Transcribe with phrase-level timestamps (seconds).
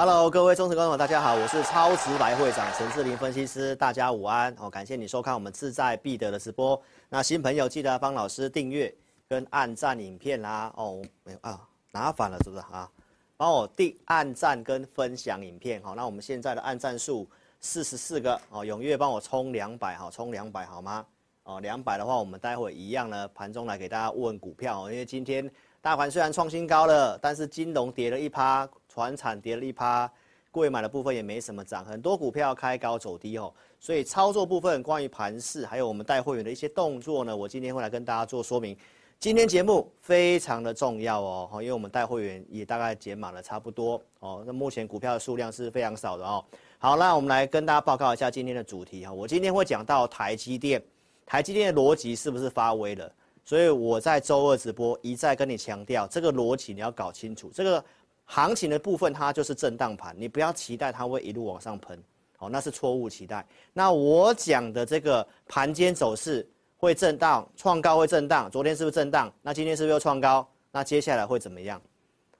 [0.00, 6.80] Hello，各位忠实观众，大家好，我是超直白会长陈志林分析师，大家午安哦，感谢你收看我们志在必得的直播。
[7.08, 8.94] 那新朋友记得帮老师订阅
[9.28, 11.60] 跟按赞影片啦哦，没有啊，
[11.90, 12.88] 拿反了是不是啊？
[13.36, 21.04] 帮我订按赞跟分享影片好，那我们现在的按赞数四十四个哦，踊跃帮我冲两百好，冲两百好吗？
[21.42, 28.68] 哦，两百的话，我们待会一样呢，盘中来给大家问股票，因为今天大盘虽然创新高了，但是金融跌了一趴。
[28.98, 30.10] 传产跌了一趴，
[30.50, 38.76] 贵买的部分也没什么涨，很多股票开高走低哦，所以操作部分关于盘势，还有我们带会员的一些动作呢，我今天会来跟大家做说明。
[39.20, 46.44] 今天节目非常的重要哦，因为我们带会员也大概减码了差不多哦，那目前股票的数量是非常少的哦。
[46.78, 50.82] 好，那我们来跟大家报告一下今天的主题哈，我今天会讲到台积电，
[51.24, 53.08] 台积电的逻辑是不是发威了？
[53.44, 57.84] 所以我在周二直播一再跟你强调，这个逻辑你要搞清楚这个。
[58.30, 61.98] 行情的部分，它就是震荡盘，你不要期待它会一路往上喷，
[62.38, 63.44] 哦，那是错误期待。
[63.72, 69.32] 那我讲的这个盘间走势会震荡，创高会震荡，昨天是不是震荡？
[69.40, 70.46] 那今天是不是又创高？
[70.70, 71.80] 那接下来会怎么样？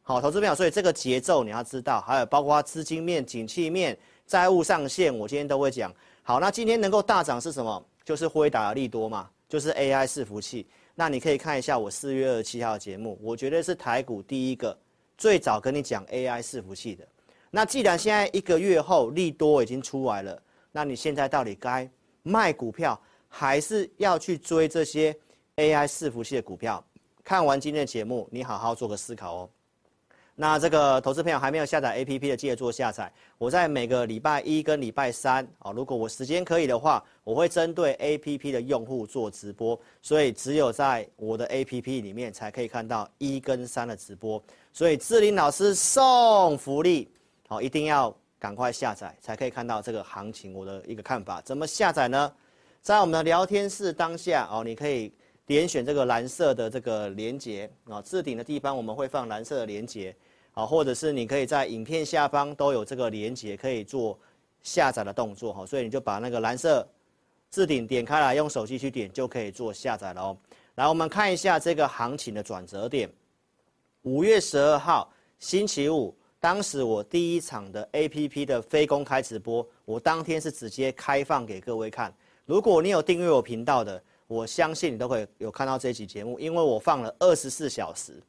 [0.03, 5.91] 好，投资朋友，所以这个节奏你要知道，还有包括资金面、景气面、债务上限，我今天都会讲。
[6.23, 7.83] 好，那今天能够大涨是什么？
[8.05, 10.67] 就是辉达的利多嘛，就是 AI 伺服器。
[10.95, 14.77] 那你可以看一下我四月二十七号的节目，我觉得是台股第一个。
[15.19, 17.07] 最早跟你讲 AI 伺服器的，
[17.51, 20.41] 那既然现在一个月后利多已经出来了，
[20.71, 21.91] 那你现在到底该
[22.23, 22.99] 卖股票，
[23.29, 25.13] 还是要去追这些
[25.57, 26.83] AI 伺服器的股票？
[27.25, 29.51] 看完今天的节目，你好好做个思考哦。
[30.41, 33.13] 那这个投资朋友还没有下载 APP 的，记得做下载。
[33.39, 44.41] 我在每个礼拜一跟礼拜三啊，如果我时间可以的话，我会针对 APP 的用户做直播，所以只有在我的 APP 里面才可以看到一跟三的直播。
[44.73, 47.11] 所以志玲老师送福利，
[47.49, 50.55] 好，一定要赶快下载，才可以看到这个行情。
[50.55, 52.33] 我的一个看法，怎么下载呢？
[52.81, 55.13] 在我们的聊天室当下哦，你可以
[55.45, 60.15] 点选这个蓝色的这个连接啊，置顶的地方我们会放蓝色的连接。
[60.59, 64.19] 啊，或者是你可以在影片下方都有这个连接，可以做
[64.61, 66.85] 下载的动作哈，所以你就把那个蓝色
[67.49, 70.37] 置顶点开来，用手机去点就可以做下载了哦。
[70.75, 73.09] 来，我们看一下这个行情的转折点。
[74.03, 75.09] 五月十二号
[75.39, 82.13] 星期五，当时我第一场的 APP 的非公开直播，我当天是直接开放给各位看。
[82.47, 88.21] 如果你有订阅我频道的，我相信你都会有看到这期节目，因为我放了二十四小时。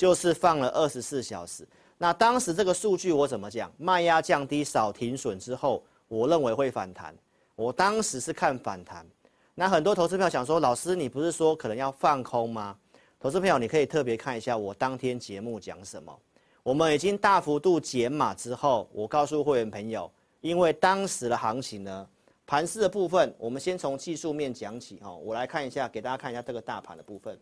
[0.00, 1.62] 就是放了二十四小时，
[1.98, 3.70] 那当时这个数据我怎么讲？
[3.76, 7.14] 卖压降低，少停损之后，我认为会反弹。
[7.54, 9.06] 我当时是看反弹。
[9.54, 12.74] 那很多投资朋友想说，老师你不是说可能要放空吗？
[13.20, 16.18] 投资朋友你可以特别看一下我当天节目讲什么。
[16.62, 22.08] 我们已经大幅度减码之后，我告诉会员朋友，因为当时的行情呢，
[22.46, 25.20] 盘势的部分，我们先从技术面讲起哦。
[25.22, 27.38] 我来看一下，给大家看一下这个大盘的部分。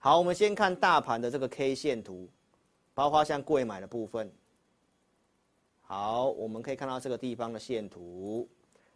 [0.00, 2.28] 好，我们先看大盘的这个 K 线图，
[2.94, 4.32] 包括像贵买的部分。
[5.80, 8.48] 好，我们可以看到这个地方的线图。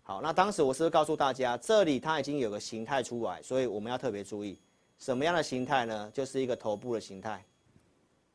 [0.05, 4.57] 好，那当时我是不是告诉大家，这里它已经有个形态出来，所以我们要特别注意
[4.99, 6.09] 什么样的形态呢？
[6.15, 7.45] 就是一个头部的形态，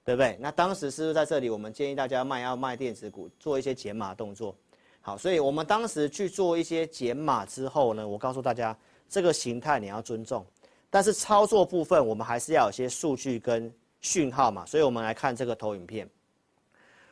[0.03, 0.37] 对不对？
[0.37, 4.53] 那当时是不是在这里，我们建议大家卖要卖电子股，做一些减码动作。
[4.99, 8.77] 好，所以我们当时去做一些减码之后呢，我告诉大家，
[9.07, 10.45] 这个形态你要尊重。
[10.89, 16.09] 但是操作部分，我们还是要有些数据跟讯号嘛，所以我们来看这个投影片。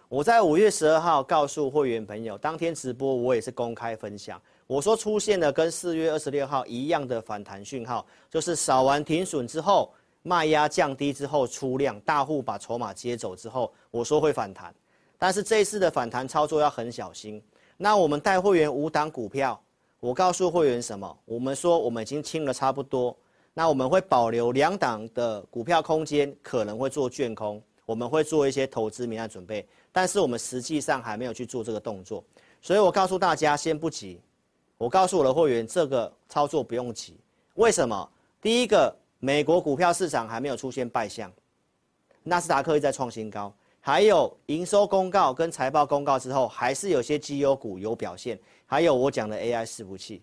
[0.08, 9.92] 我在五月十二号告诉会员朋友，当天直播我也是公开分享，我说出现了跟四月二十六号一样的反弹讯号，就是扫完停损之后，
[10.22, 14.74] 卖压降低之后出量，大户把筹码接走之后，我说会反弹。
[15.18, 17.42] 但是这一次的反弹操作要很小心。
[17.76, 19.60] 那我们带会员五档股票，
[20.00, 21.18] 我告诉会员什么？
[21.26, 23.18] 我们说我们已经清了差不多。
[23.58, 32.22] 那我们会保留两档的股票空间，可能会做券空，我们会做一些投资名单准备，但是我们实际上还没有去做这个动作，
[32.62, 34.20] 所以我告诉大家先不急。
[34.78, 37.16] 我告诉我的会员，这个操作不用急。
[37.54, 38.12] 为什么？
[38.42, 41.32] 第一个，美国股票市场还没有出现败象，
[42.24, 50.22] 纳斯达克一直在创新高，还有营收公告跟财报公告之后，还是有些绩优股有表现，还有我讲的 AI 伺服器。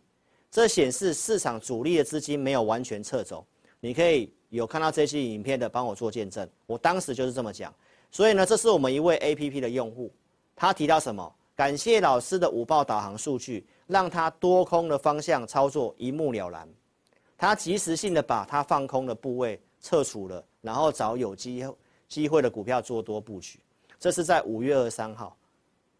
[0.52, 3.42] 这显示市场主力的资金没有完全撤走，
[3.80, 6.46] 你可以有看到这期影片的帮我做见证。
[6.66, 7.74] 我当时就是这么讲，
[8.10, 10.12] 所以呢，这是我们一位 APP 的用户，
[10.54, 11.34] 他提到什么？
[11.56, 16.68] 感谢老师的午报导航数据，让他多空的方向操作一目了然。
[17.38, 21.66] 他及时性的把他放空的部位撤除了，然后找有机
[22.08, 23.58] 机会的股票做多布局。
[23.98, 25.34] 这是在五月二十三号。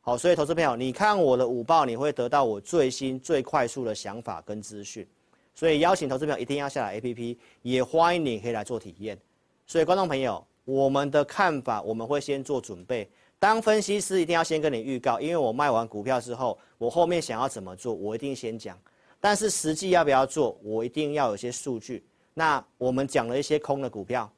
[0.05, 5.07] 好，所以投资朋友，你看我的午报，你会得到我最新、最快速的想法跟资讯。
[5.55, 9.17] 所以邀请投资朋友一定要下载 APP，也欢迎你可以来做体验。
[9.65, 13.09] 所以观众朋友，我们的看法我们会先做准备。
[13.39, 18.77] 当分析师一定要先跟你预告，因为我卖完股票之后，我后面想要怎么做，我一定先讲。
[19.21, 22.05] 但是实际要不要做，我一定要有些数据。
[22.35, 24.29] 那我们讲了一些空的股票，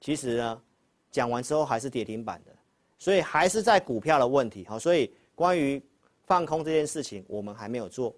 [0.00, 0.62] 其实呢，
[1.10, 2.52] 讲完之后还是跌停板的。
[3.00, 5.82] 所以还是在股票的问题，好，所以关于
[6.26, 8.14] 放空这件事情，我们还没有做，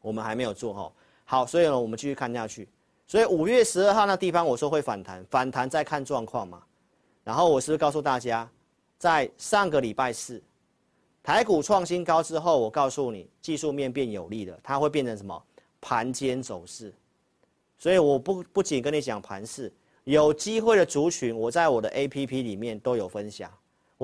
[0.00, 0.92] 我们还没有做哈。
[1.24, 2.66] 好，所以呢，我们继续看下去。
[3.06, 6.62] 所以五月十二号那地方，我说会反弹，反弹再看状况嘛。
[7.24, 8.48] 然后我是不是告诉大家，
[8.98, 10.40] 在上个礼拜四，
[11.22, 15.42] 台股创新高之后，我告诉你技术面变有利了，它会变成什么？
[15.80, 16.94] 盘间走势。
[17.78, 19.72] 所以我不不仅跟你讲盘势，
[20.04, 23.52] 有机会的族群，我在我的 APP 里面都有分享。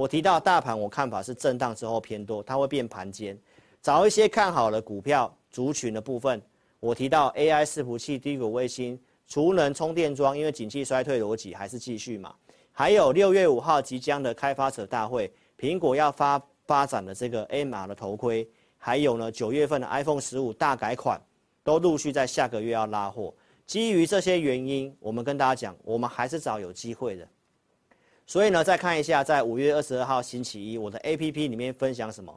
[0.00, 3.38] 我提到大盘，我看法是震荡之后偏多，它会变盘间，
[3.82, 6.40] 找一些看好的股票族群的部分。
[6.78, 8.98] 我提到 AI 伺服器、低谷卫星、
[9.28, 12.34] 储能充电桩，因为景气衰退逻辑还是继续嘛。
[12.72, 18.48] 还有六月五号即将的开发者大会，苹果要发发展的这个 AR 的头盔，
[18.78, 21.20] 还有呢九月份的 iPhone 十五大改款，
[21.62, 23.34] 都陆续在下个月要拉货。
[23.66, 27.28] 基于这些原因，我们跟大家讲，我们还是找有机会的。
[28.30, 32.32] 所以呢，再看一下，在五月二十二号星期一，我的 APP 里面分享什么？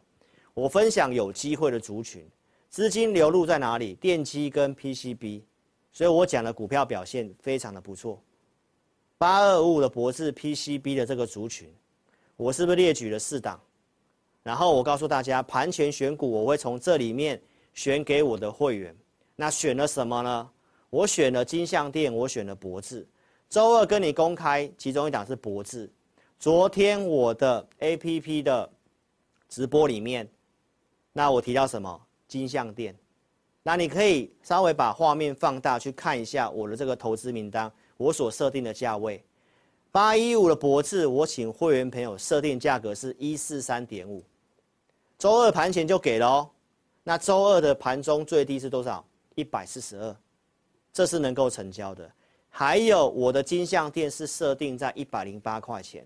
[0.56, 2.28] 我分享有机会的族群，
[2.68, 3.94] 资金流入在哪里？
[3.94, 5.44] 电机跟 PCB，
[5.92, 8.20] 所以我讲的股票表现非常的不错。
[9.20, 11.72] 八二五五的博智 PCB 的这个族群，
[12.38, 13.62] 我是不是列举了四档？
[14.42, 17.40] 然后我告诉大家，盘前选股我会从这里面
[17.76, 18.98] 选给我的会员。
[19.36, 20.50] 那选了什么呢？
[20.90, 23.06] 我选了金像电，我选了博智。
[23.54, 25.88] 周二跟你公开，其中一档是博智。
[26.40, 28.68] 昨天我的 APP 的
[29.48, 30.28] 直播里面，
[31.12, 32.02] 那我提到什么？
[32.28, 32.98] 金像电。
[33.62, 39.24] 那你可以稍微把画面放大去看一下我的这个投资名单，我所设定的价位。
[39.92, 44.24] 八一五的博智，我请会员朋友设定价格是一四三点五。
[45.20, 46.50] 周二盘前就给了哦。
[47.04, 49.06] 那周二的盘中最低是多少？
[49.36, 50.16] 一百四十二，
[50.92, 52.12] 这是能够成交的。
[52.56, 56.06] 还有我的金像电是设定在一百零八块钱，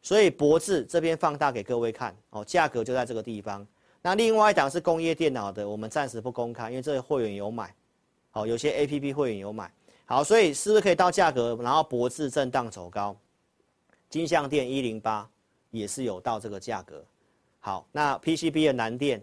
[0.00, 3.66] 所以博智这边放大给各位看哦，价格就在这个地方。
[4.00, 7.74] 那另外一档是工业电脑的，我们暂时不公开，因为这个会员有买，
[8.30, 9.68] 好，有些 APP 会员有买，
[10.04, 13.16] 好，所以是不是可以到价格，然后博智震荡走高，
[14.08, 15.28] 金像电一零八
[15.72, 17.04] 也是有到这个价格，
[17.58, 19.20] 好，那 PCB 的南电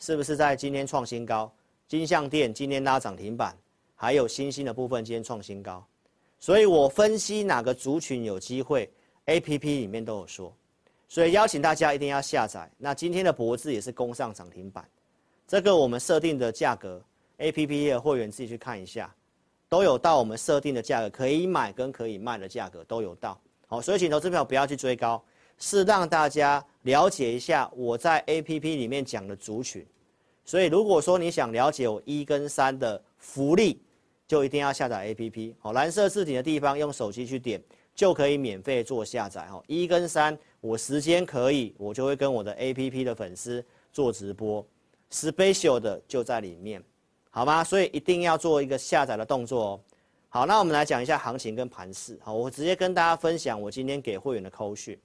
[0.00, 1.52] 是不是在今天创新高？
[1.86, 3.56] 金像电今天拉涨停板，
[3.94, 5.86] 还有新兴的部分今天创新高。
[6.40, 8.90] 所以我分析哪个族群有机会
[9.26, 10.52] ，APP 里面都有说，
[11.06, 12.68] 所以邀请大家一定要下载。
[12.78, 14.82] 那今天的博智也是攻上涨停板，
[15.46, 17.00] 这个我们设定的价格
[17.38, 19.14] ，APP 的会员自己去看一下，
[19.68, 23.38] 都有到我们设定的价格，可以买跟可以卖的价格都有到。
[23.66, 25.22] 好，所以请投资朋友不要去追高，
[25.58, 29.86] 是让大家了解一下我在 APP 里面讲的族群。
[30.46, 33.80] 所以如果说你想了解我一跟三的福利，
[34.30, 37.60] 就一定要下载 APP，好，蓝色字体的地方用手机去点，
[37.96, 39.44] 就可以免费做下载。
[39.46, 44.64] 哈，一跟三，我时间可以，我就会跟我的 APP 的粉丝做直播
[45.10, 46.80] ，special 的就在里面，
[47.30, 47.64] 好吗？
[47.64, 49.80] 所以一定要做一个下载的动作哦。
[50.28, 52.16] 好，那我们来讲一下行情跟盘势。
[52.22, 54.96] 好，我直接跟大家分享我今天给会员的扣讯。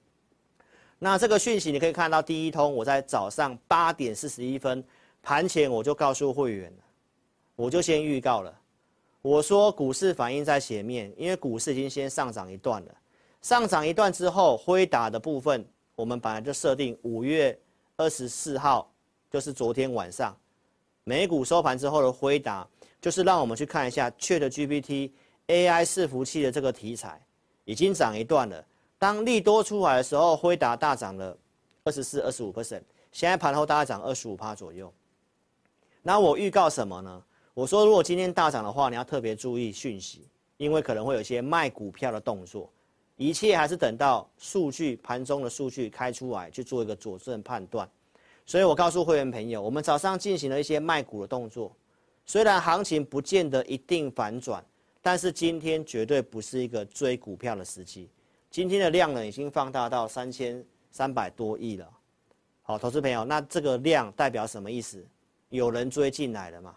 [1.00, 4.84] 那这个讯息你可以看到第一通，我在早上八点四十一分
[5.20, 6.72] 盘前我就告诉会员，
[7.56, 8.56] 我就先预告了。
[9.26, 12.94] 我说股市反应在前面，因为股市已经先上涨一段了。
[13.42, 15.66] 上涨一段之后，辉达的部分，
[15.96, 17.58] 我们本来就设定五月
[17.96, 18.88] 二十四号，
[19.28, 20.36] 就是昨天晚上，
[21.02, 22.64] 美股收盘之后的辉达，
[23.00, 25.10] 就是让我们去看一下 ChatGPT
[25.48, 27.20] AI 伺服器的这个题材
[27.64, 28.64] 已经涨一段了。
[28.96, 31.36] 当利多出来的时候，辉达大涨了
[31.82, 34.92] 二十四、二十五 percent，现在盘后大概涨二十五趴左右。
[36.00, 37.20] 那我预告什么呢？
[37.56, 42.70] 我说如果今天大涨的话，你要特别注意讯息，因为可能会有一些卖股票的动作。
[43.16, 47.88] 一切还是等到数据盘中的数据开出来去做一个佐证判断。
[48.44, 51.74] 所以我告诉会员朋友，我们早上进行了一些卖股的动作，
[52.26, 54.62] 虽然行情不见得一定反转，
[55.00, 58.10] 但是今天绝对不是一个追股票的时机。
[58.50, 61.90] 今天的量呢，已经放大到三千三百多亿了。
[62.60, 65.02] 好，投资朋友，那这个量代表什么意思？
[65.48, 66.74] 有人追进来了嘛？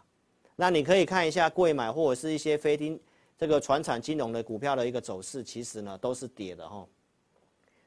[0.61, 2.99] 那你可以看一下柜买或者是一些非金
[3.37, 6.85] 这个传产金融的股票的一个走势，其实呢都是跌的哈。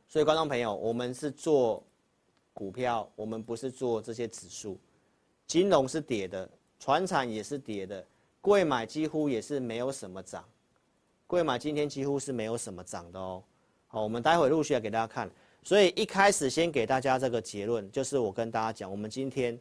[0.09, 1.85] 所以观众朋友，我们是做
[2.55, 4.81] 股票，我们不是做这些指数。
[5.47, 6.49] 金融是跌的，
[6.79, 8.02] 传产也是跌的，
[8.41, 10.43] 柜买几乎也是没有什么涨。
[11.26, 13.43] 柜买今天几乎是没有什么涨的哦。
[13.87, 15.31] 好，我们待会陆续来给大家看。
[15.62, 19.59] 所以一开始先给大家这个结论，就是我跟大家讲，我们今天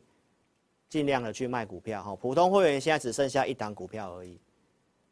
[0.91, 2.15] 尽量的去卖股票哈。
[2.15, 4.37] 普通会员现在只剩下一档股票而已，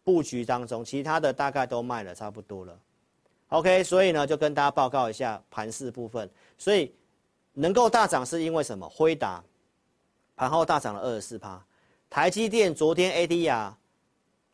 [0.03, 2.77] 布局当中，其他的大概都卖了差不多了。
[3.47, 6.29] OK，所以呢，就跟大家报告一下盘势部分。
[6.57, 6.93] 所以
[7.53, 8.87] 能够大涨是因为什么？
[8.87, 9.41] 辉达
[10.35, 11.65] 盘后大涨了二十四趴，
[12.09, 13.73] 台积电昨天 ADR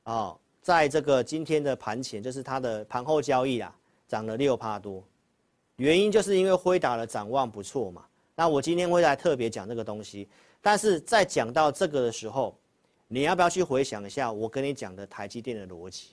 [0.04, 3.76] 哦，在这个今天的盘前，就是它的盘后交易啊。
[4.08, 5.04] 涨了六趴多，
[5.78, 8.06] 原因就是因为辉达的展望不错嘛。
[8.36, 10.28] 那我今天会来特别讲这个东西，
[10.62, 12.58] 但是在讲到这个的时候，
[13.08, 16.10] 你要不要去回想一下我跟你讲的台积电的逻辑？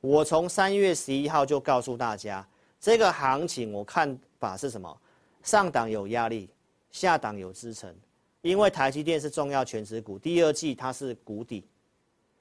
[0.00, 2.46] 我从三月十一号就告诉大家，
[2.80, 5.00] 这个行情我看法是什么？
[5.42, 6.48] 上档有压力，
[6.90, 7.94] 下档有支撑，
[8.40, 11.64] 因为台积电是重要权值股，第二季它是谷底，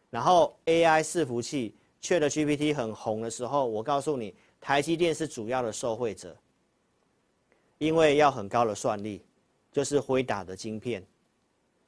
[0.10, 1.76] 然后 AI 伺服器。
[2.02, 6.36] ChatGPT 很红的时候，我告诉你，台积电是主要的受惠者，
[7.82, 9.24] 因为要很高的算力，
[9.72, 11.04] 就是辉达的晶片。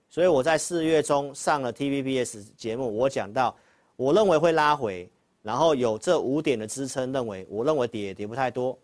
[0.09, 3.55] 所以我在四月中上了 TVBS 节目，我讲到，
[3.95, 5.07] 我认为会拉回，
[5.43, 8.75] 然后有这五点的支撑，认为我认为跌也跌不太多，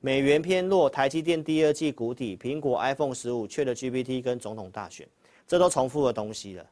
[0.00, 5.08] 美元偏弱，台积电第二季谷底，苹果 iPhone 十五缺了 GPT 跟总统大选，
[5.48, 6.66] 这都重复的东西了。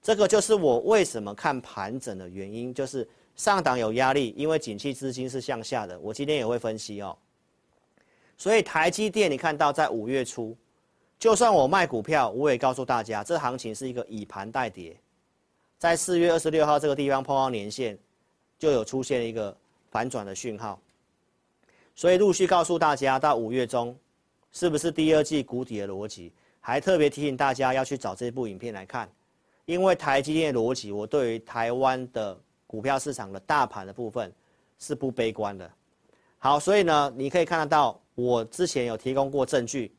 [0.00, 3.06] 这个就是我为什么看盘整的原因，就是。
[3.34, 5.98] 上档有压力，因为景气资金是向下的。
[6.00, 7.16] 我今天也会分析哦。
[8.36, 10.56] 所以台积电，你看到在五月初，
[11.18, 14.96] 就算我卖股票，我也告诉大家，这行情是一个以盘带跌。
[15.78, 17.98] 在四月二十六号这个地方碰到年线，
[18.58, 19.56] 就有出现一个
[19.90, 20.80] 反转的讯号。
[21.94, 23.96] 所以陆续告诉大家，到五月中，
[24.50, 26.32] 是不是第二季谷底的逻辑？
[26.60, 29.08] 还特别提醒大家要去找这部影片来看，
[29.64, 32.38] 因为台积电的逻辑，我对于台湾的。
[32.64, 34.32] 股票市场的大盘的部分
[34.78, 35.70] 是不悲观的，
[36.38, 39.90] 好，所以呢，你可以看得到，我之前有提供过证据，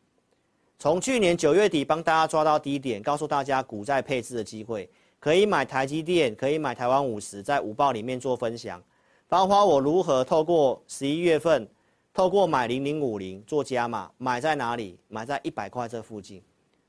[0.78, 4.90] 从去年九月底帮大家抓到低点，告诉大家股债配置的机会，
[5.20, 8.82] 可以买台积电，可以买台湾五十，在五报里面做分享，
[9.28, 11.68] 包括我如何透过十一月份，
[12.14, 15.00] 透过买零零五零做加码，买在哪里？
[15.08, 16.44] 买在一百块这附近，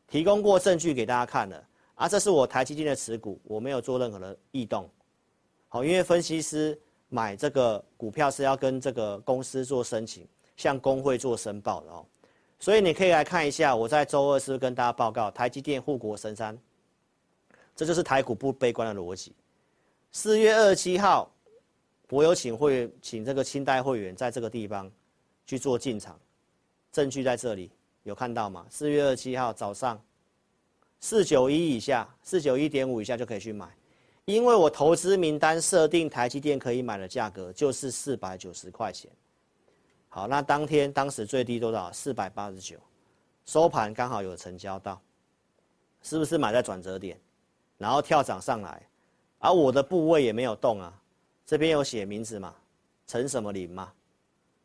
[0.06, 1.64] 提供过证据给大家看了，
[1.94, 4.86] 啊，这是我台积电的持股，我没有做任何的异动。
[5.68, 6.78] 好，因为分析师
[7.08, 12.04] 买这个股票是要跟这个公司做申请，向工会做申报的哦，
[12.58, 16.58] 所以你可以来看一下，我在周二是不是跟大家报告台积电护国神山，
[17.74, 19.32] 这就是台股不悲观的逻辑。
[20.12, 21.30] 四月二十七号，
[22.08, 24.90] 我有请会员，请这个清代会员在这个地方
[25.46, 26.18] 去做进场，
[26.92, 27.70] 证据在这里
[28.04, 28.64] 有看到吗？
[28.70, 30.00] 四月二十七号早上
[31.00, 33.68] 四九一以下，四九一点五以下就可以去买。
[34.24, 39.10] 因为我投资名单设定台积电可以买的价格就是四百九十块钱，
[40.14, 41.90] 好，那当天当时最低多少？
[41.92, 42.76] 四百八十九，
[43.46, 45.02] 收盘刚好有成交到，
[46.02, 47.18] 是不是买在转折点，
[47.78, 48.80] 然后跳涨上来，
[49.40, 50.94] 而我的部位也没有动啊，
[51.44, 52.54] 这边有写名字嘛，
[53.08, 53.92] 陈什么林嘛，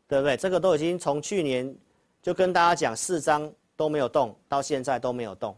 [0.08, 0.38] 对不对？
[0.38, 1.76] 这个都已经从去年
[2.22, 5.58] 就跟大家讲四张都没有动，到现在都没有动，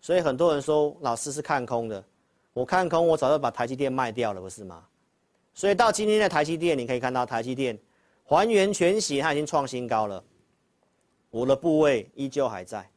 [0.00, 2.04] 所以很多人说老师是看空的。
[2.52, 4.84] 我看空，我早就把台积电卖掉了，不是吗？
[5.54, 7.78] 所以到今天的台积电，你可以看到台积电
[8.24, 10.22] 还原全息，它已经创新高了。
[11.30, 12.88] 我的部位依旧还在。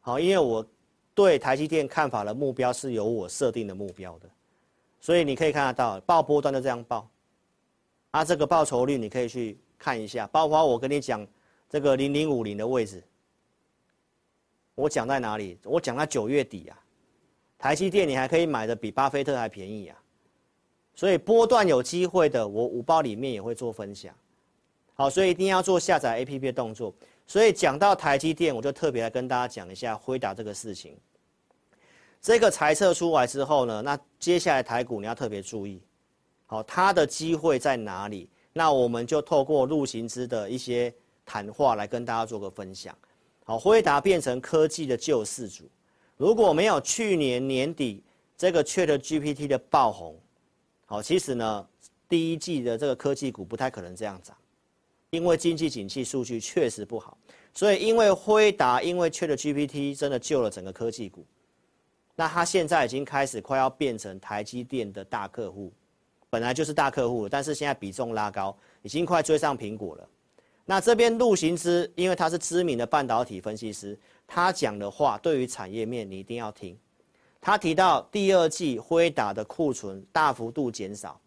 [0.00, 0.66] 好，因为我
[1.14, 4.30] 对台积电看法的目标是有我设定的目标的，
[5.00, 7.08] 所以你可以看得到报波段就这样报。
[8.12, 11.26] 啊，这个报酬率你可以去看一下，包括我跟你讲
[11.68, 13.02] 这个零零五零的位置，
[14.74, 15.58] 我讲在哪里？
[15.64, 16.78] 我讲在九月底啊。
[17.58, 19.98] 台积电你还可以买的比巴菲特还便宜啊，
[20.94, 24.14] 所以波段有机会的，我五报里面也会做分享。
[24.94, 26.94] 好，所以一定要做下载 APP 的动作。
[27.26, 30.96] 所以讲到台积电，我就特别来跟大家讲一下辉达这个事情。
[32.20, 35.82] 这个猜测出来之后呢，那接下来台股你要特别注意，
[36.46, 38.28] 好，它的机会在哪里？
[38.52, 40.94] 那我们就透过陆行之的一些
[41.26, 42.96] 谈话来跟大家做个分享。
[43.44, 45.64] 好，辉达变成科技的救世主。
[46.16, 48.02] 如果没有去年年底
[48.36, 50.16] 这个 ChatGPT 的爆红，
[50.86, 51.66] 好，其实呢，
[52.08, 54.36] 第一季的这个科技股不太可能这样涨，
[55.10, 57.16] 因为经济景气数据确实不好。
[57.52, 61.24] 所以因为辉达，因为 ChatGPT 真的救了整个科技股，
[62.14, 65.72] 那它现在已经开始快要变成台积电的大客户，
[66.28, 70.08] 本来就是大客户，但是现在比重拉高，已经快追上苹果了。
[70.66, 76.76] 那这边陆行之，因为他是知名的半导体分析师，他讲的话对于产业面你一定要听。
[77.46, 81.20] 他提到第二季辉达的库存大幅度减少，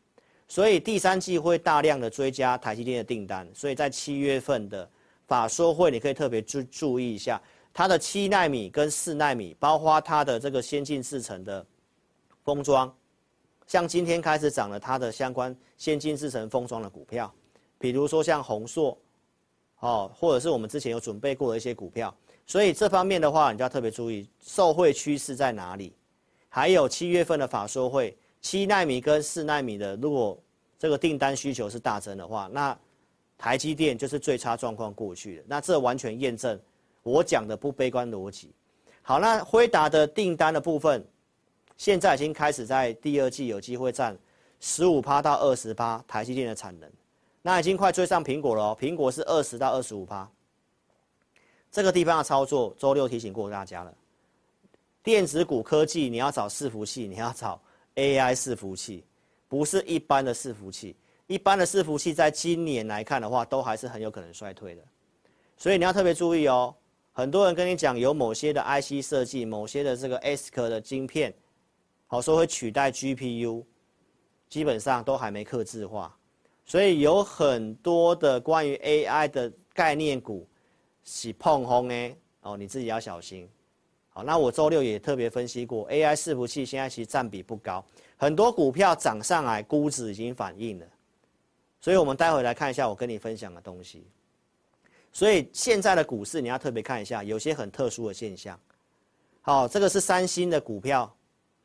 [0.48, 3.48] 所以第三季会大量的追加台积电的订单。
[3.54, 4.90] 所以在七月份的
[5.28, 7.40] 法说会，你可以特别注注意一下
[7.72, 11.64] 它的七纳米跟四纳米，包括它的这个先进制程的
[12.44, 12.92] 封装，
[13.68, 17.32] 像今天开始涨了它的相关先进制程封装的股票，
[17.78, 18.98] 比如说像宏硕。
[19.82, 22.12] 哦，或者是我们之前有准备过的一些股票，
[22.48, 25.94] 所以这方面的话，你就要特别注意受惠趋势在哪里。
[26.58, 30.36] 还有七月份的法说会，七奈米跟四奈米的，如果
[30.80, 32.76] 这个订单需求是大增的话，那
[33.38, 35.44] 台积电就是最差状况过去的。
[35.46, 36.60] 那这完全验证
[37.04, 38.52] 我讲的不悲观逻辑。
[39.04, 41.06] 好，那辉达的订单的部分，
[41.78, 44.18] 现在已经开始在第二季有机会占
[44.60, 46.92] 十五趴到二十趴台积电的产能。
[47.44, 50.28] 那已经快追上苹果了哦，苹果是二十到二十五趴。
[51.72, 53.94] 这个地方的操作，周六提醒过大家了。
[55.04, 57.62] 电子股科技，你要找伺服器，你要找
[57.96, 59.06] AI 伺服器，
[59.48, 60.96] 不是一般的伺服器。
[61.28, 64.82] 一般的伺服器，在今年来看的话，都还是很有可能衰退的。
[65.58, 66.74] 所以你要特别注意哦。
[67.12, 71.34] 很多人跟你讲，有某些的 IC 设计，某些的这个 ASIC 的晶片，
[72.06, 73.64] 好说会取代 GPU，
[74.48, 76.16] 基本上都还没刻制化。
[76.64, 80.48] 所以有很多的关于 AI 的概念股
[81.04, 83.50] 是碰轰哎哦，你自己要小心。
[84.18, 87.86] 好，那我周六也特别分析过，AI 伺服器现在其实占比不高，
[88.18, 90.86] 很多股票涨上来，估值已经反映了。
[91.80, 94.08] 所以我们待会来看一下我跟你分享的东西。
[95.14, 98.60] 所以现在的股市你要特别看一下，有些很特殊的现象。
[99.42, 101.16] 好，这个是三星的股票，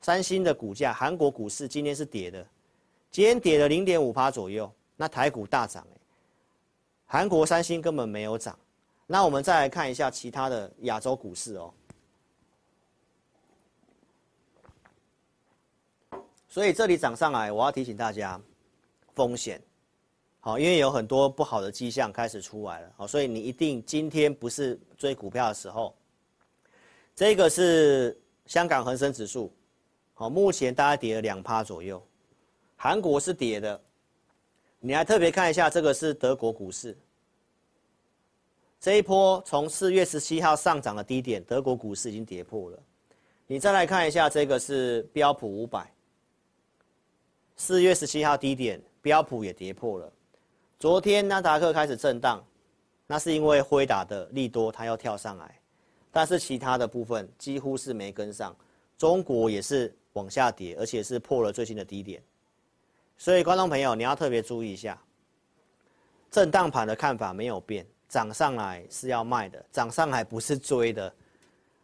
[0.02, 2.46] 三星的股价，韩国股市今天是跌的，
[3.10, 4.70] 今天跌了零点五趴左右。
[4.94, 6.00] 那台股大涨哎，
[7.06, 8.54] 韩国三星根本没有涨。
[9.06, 11.72] 那我们再来看一下其他的亚洲股市哦。
[16.52, 18.38] 所以这里涨上来，我要提醒大家
[19.14, 19.58] 风险，
[20.38, 25.96] 好，因为有很多不好的迹象开始出来了，好，所以你一定今天不是追股票的时候。
[27.16, 29.50] 这个是香港恒生指数，
[30.12, 32.06] 好，目前大概跌了两趴左右，
[32.76, 33.80] 韩国是跌的。
[34.78, 36.94] 你还特别看一下，这个是德国股市。
[38.78, 42.78] 这一波从四月十七号上涨的低点，德国股市已经跌破了。
[43.46, 45.90] 你再来看一下，这个是标普五百。
[47.64, 50.12] 四月十七号低点，标普也跌破了。
[50.80, 52.44] 昨天纳达克开始震荡，
[53.06, 55.60] 那是因为辉达的利多，它要跳上来，
[56.10, 58.52] 但是其他的部分几乎是没跟上。
[58.98, 62.20] 中国也是往下跌，而且是破了最新的低点。
[63.16, 65.00] 所以，观众朋友，你要特别注意一下，
[66.32, 71.14] 震荡盘的看法没有变，涨上来是要卖的，涨上来不是追的。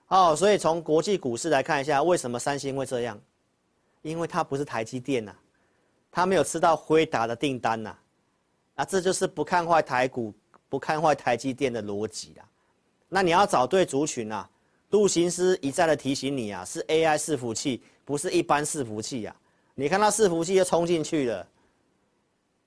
[0.08, 3.16] 哦，所以从国际股市来看一下，为什么三星会这样？
[4.02, 5.32] 因为它不是台积电呐，
[6.18, 7.96] 他没有吃到辉达的订单呐，
[8.74, 10.34] 啊，这就是不看坏台股、
[10.68, 12.44] 不看坏台积电的逻辑啦。
[13.08, 14.50] 那你要找对族群啊，
[14.90, 19.36] 陆行之一再的提醒你啊，是 AI 伺服器，不是一般伺服器呀。
[19.76, 21.46] 你看它伺服器就冲进去了，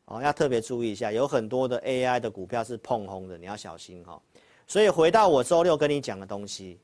[0.06, 4.18] 哦，要特别注意一下，有很多的 AI 的股票是碰红的，你要小心哈。
[4.66, 6.80] 所以回到我周六跟你讲的东西，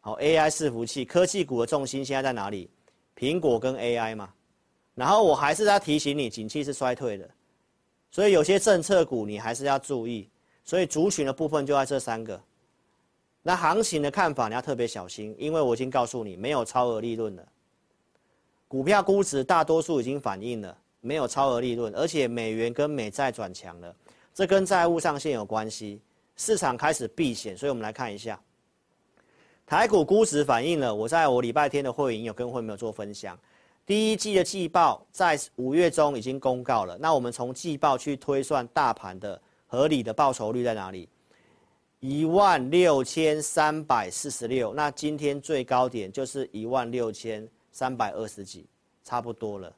[0.00, 2.68] 好，AI 伺服器科技股的重心现在在哪里？
[3.16, 4.28] 苹果跟 AI 嘛。
[5.00, 7.26] 然后我还是要提醒你，景气是衰退的，
[8.10, 10.28] 所以有些政策股你还是要注意。
[10.62, 12.38] 所以族群的部分就在这三个。
[13.42, 17.48] 那行情的看法你要特别小心，因为我已经告诉你，没有超额利润了。
[18.68, 23.96] 股票估值大多数已经反映了，没有超额利润，而且美元跟美债转强了，
[24.34, 26.02] 这跟债务上限有关系，
[26.36, 28.38] 市场开始避险，所以我们来看一下，
[29.66, 33.36] 台股估值反映了，我在我礼拜天的会议有跟会没有做分享，
[33.86, 41.08] 第一季的季报在五月中已经公告了，那我们从季报去推算大盘的合理的报酬率在哪里？
[41.98, 48.66] 一万六千三百四十六，那今天最高点就是一万六千三百二十几，
[49.04, 49.70] 差不多了。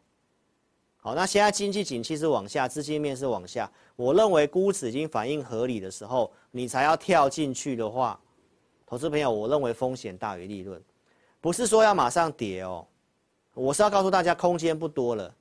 [0.98, 8.20] 好，那现在经济景气是往下，资金面是往下，我认为估值已经反映合理的时候，你才要跳进去的话，
[8.86, 10.80] 投资朋友，我认为风险大于利润，
[11.40, 12.86] 不是说要马上跌哦，
[13.54, 15.34] 我是要告诉大家空间不多了，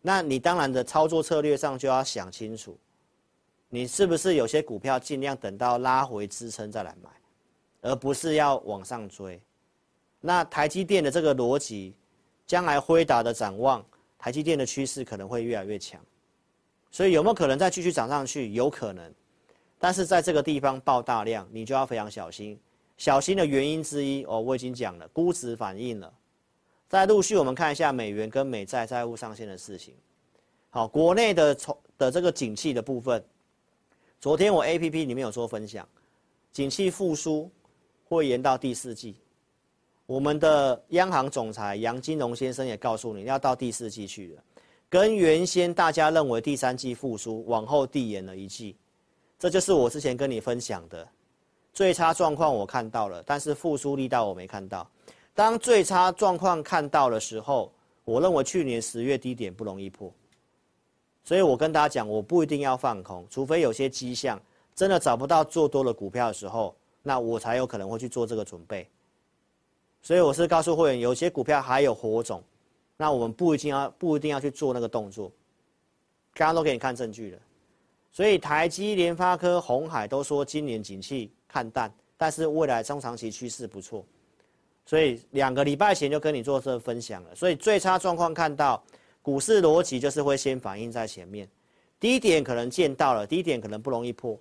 [0.00, 2.76] 那你当然的操作策略上就要想清楚。
[3.68, 7.08] 你是不是有些股票尽量等到拉回支撑再来买，
[7.80, 9.40] 而不是要往上追？
[10.20, 11.94] 那台积电的这个逻辑，
[12.46, 13.84] 将来辉达的展望，
[14.18, 16.00] 台积电的趋势可能会越来越强，
[16.90, 18.50] 所以有没有可能再继续涨上去？
[18.50, 19.12] 有可能，
[19.78, 22.58] 但是在这个地方爆大量，你就要非常小心。
[22.98, 26.12] 小心的原因之一哦，我已经讲了，估值反应了。
[26.92, 29.94] 再陆续我们看一下美元跟美债债务上限的事情。
[30.68, 33.24] 好，国内的从的这个景气的部分。
[34.20, 35.88] 昨天我 A P P 里面有做分享，
[36.52, 37.50] 景气复苏
[38.04, 39.16] 会延到第四季。
[40.04, 44.44] 我们的央行总裁杨金龙先生也告诉你要到第四季去了，
[44.90, 48.76] 跟原先大家认为第三季复苏往后递延了一季。
[49.38, 51.08] 这就是我之前跟你分享的
[51.72, 54.86] 最差状况，我看到了，但是复苏力道我没看到。
[55.34, 57.72] 当最差状况看到的时候，
[58.04, 60.12] 我认为去年十月低点不容易破。
[61.24, 64.40] 所以我跟大家讲，我不一定要放空，除非有些迹象
[64.74, 68.86] 真的找不到做多的股票的时候，那我才有可能会去做这个准备。
[70.02, 72.42] 所以我是告诉会员，有些股票还有火种，
[72.96, 75.30] 那我们不一定要不一定要去做那个动作。
[76.34, 77.38] 刚刚都给你看证据了，
[78.10, 84.04] 所以台积、联发科、红海都说今年景气看淡，但是未来中长期趋势不错。
[84.84, 88.82] 所以两个礼拜前就跟你做这个分享了，所以最差状况看到。
[89.24, 91.48] 股市逻辑就是会先反映在前面，
[92.00, 94.36] 低点可能见到了，低点可能不容易破，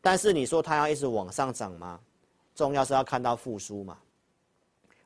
[0.00, 1.98] 但是你说它要一直往上涨吗？
[2.54, 3.98] 重要是要看到复苏嘛。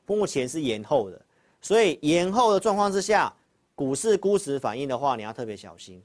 [0.05, 1.19] 目前是延后的，
[1.59, 3.33] 所以延后的状况之下，
[3.73, 5.99] 股市估值反应的话，你要特别小心。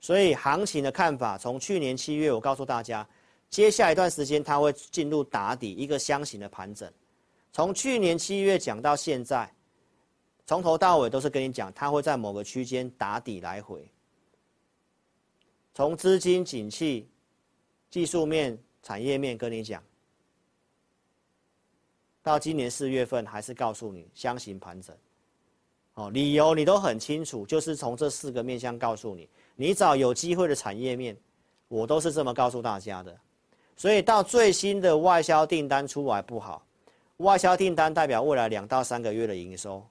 [0.00, 3.06] 所以行情的看法，从去年七月我告诉大家，
[3.50, 6.90] 接下来一段时间它会进入打底一个箱型的盘整，
[7.56, 9.50] 从去年七月讲到现在。
[10.44, 13.90] 从头到尾都是跟你讲，它会在某个区间打底来回。
[15.72, 17.08] 从资金景气、
[17.88, 19.82] 技术面、产业面跟你讲，
[22.22, 24.94] 到今年四月份还是告诉你箱型盘整。
[25.94, 31.16] 哦，理由你都很清楚，就是从这四个面向告诉你，你找有机会的产业面，
[31.68, 33.18] 我都是这么告诉大家的。
[33.78, 36.65] 所以到最新的外销订单出来不好，
[37.18, 39.86] 外销订单代表未来两到三个月的营收。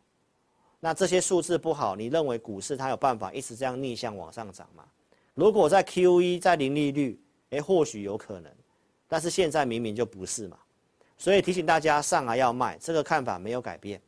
[0.80, 4.84] 那这些数字不好，你认为股市它有办法一直这样逆向往上涨吗？
[5.34, 8.52] 如果在 QE 在零利率，诶，或许有可能，
[9.08, 10.58] 但是现在明明就不是嘛，
[11.18, 14.00] 所以提醒大家上来要卖，这个看法没有改变，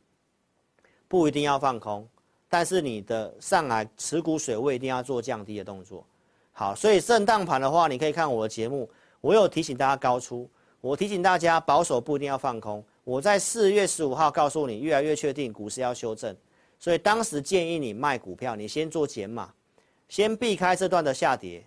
[1.08, 2.08] 不一定要放空，
[2.48, 6.06] 但是你的上来持股水位一定要做降低的动作。
[6.52, 8.88] 好，所以震荡盘的话，你可以看我的节目，
[9.20, 10.48] 我有提醒大家高出，
[10.80, 16.36] 我提醒大家保守不一定要放空，我在四月十五号告诉你，越来越确定股市要修正。
[16.78, 19.50] 所以当时建议你卖股票，你先做减码，
[20.10, 21.64] 先避开这段的下跌，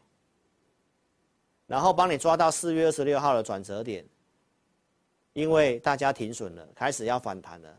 [1.65, 4.05] 然后帮你抓到四月二十六号的转折点，
[5.33, 7.69] 因为大家停损了，开始要反弹了。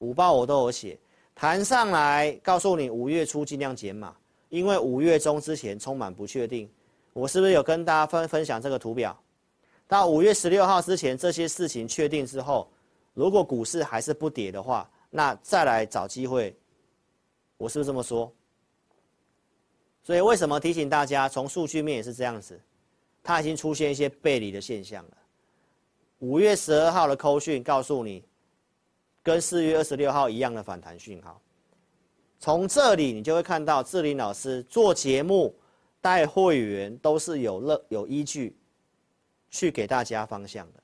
[0.00, 0.98] 五报我都有写，
[1.32, 4.16] 弹上来告诉你五月初尽量减码，
[4.48, 6.68] 因为五月中之前充满不确定。
[7.12, 9.16] 我是不是有跟大家分分享这个图表？
[9.86, 12.68] 到五月十六号之前，这些事情确定之后，
[13.16, 16.54] 如果股市还是不跌的话，那再来找机会。
[17.56, 18.30] 我是不是这么说？
[20.02, 22.60] 所以为什么提醒大家，从数据面也是这样子，
[23.22, 25.16] 它已经出现一些背离的现象了。
[26.18, 28.22] 五月十二号的扣讯告诉你，
[29.22, 31.40] 跟四月二十六号一样的反弹讯号。
[32.38, 35.58] 从这里你就会看到，志霖老师做节目
[36.02, 38.54] 带会员都是有乐有依据，
[39.48, 40.82] 去给大家方向的。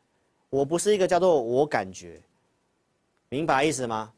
[0.53, 2.21] 我不是一个叫做我感觉，
[3.31, 4.13] 明白意思吗？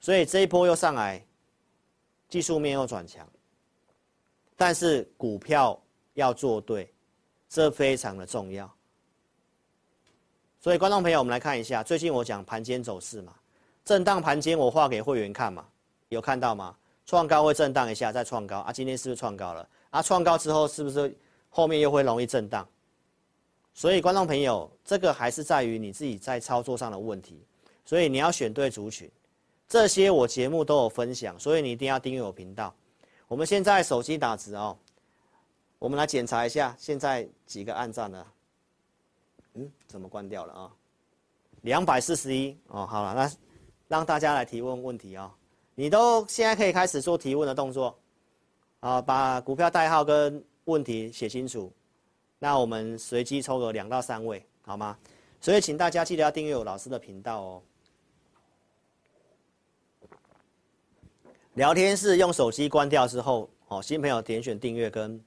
[0.00, 1.22] 所以这一波又上来。
[2.30, 3.28] 技术面又转强，
[4.56, 5.76] 但是股票
[6.14, 6.88] 要做对，
[7.48, 8.72] 这非常的重要。
[10.60, 13.34] 所以观众朋友，我们来看一下，最近我讲盘间走势嘛，
[13.84, 15.66] 震荡盘间我画给会员看嘛，
[16.08, 16.76] 有看到吗？
[17.04, 19.68] 创高会震荡一下，再创高啊，今天是不是创高了？
[19.90, 21.12] 啊，创高之后是不是
[21.48, 22.66] 后面又会容易震荡？
[23.72, 27.42] 所以观众朋友，这个还是在于你自己在操作上的问题，
[27.84, 29.10] 所以你要选对族群。
[29.68, 32.74] 这些我节目都有分享，所以你一定要订阅我频道。
[33.28, 34.76] 我们现在手机打字哦，
[35.78, 38.26] 我们来检查一下现在几个按赞呢？
[39.54, 40.72] 嗯，怎么关掉了啊？
[41.62, 43.30] 两百四十一哦，好了，那
[43.86, 45.32] 让大家来提问问题啊。
[45.76, 47.96] 你都现在可以开始做提问的动作，
[48.80, 51.72] 啊，把股票代号跟问题写清楚。
[52.42, 54.96] 那我们随机抽个两到三位，好吗？
[55.40, 57.62] 所以请大家记得要订阅我老师的频道哦。
[61.54, 65.22] 聊天室用手机关掉之后，哦，新朋友点选订阅跟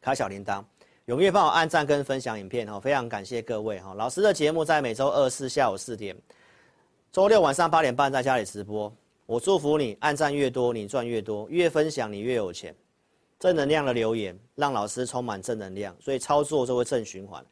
[0.00, 0.64] 开小铃铛，
[1.06, 3.92] 踊跃帮我按赞跟分享影片哦，非常感谢各位哈。
[3.94, 6.16] 老师的节目在每周二四下午四点，
[7.12, 8.90] 周六晚上八点半在家里直播。
[9.26, 12.74] 我祝福你，按赞越多，你赚越多；越分享，你越有钱。
[13.38, 17.44] 正能量的留言，让老师充满正能量，所以操作就会正循环。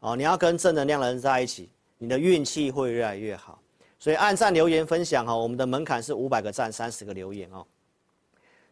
[0.00, 1.68] 哦，你要跟正能量的人在一起，
[1.98, 3.60] 你的运气会越来越好。
[3.98, 7.66] 所以按赞、留言、分享哈，我们的门槛是五百个赞、三十个留言哦。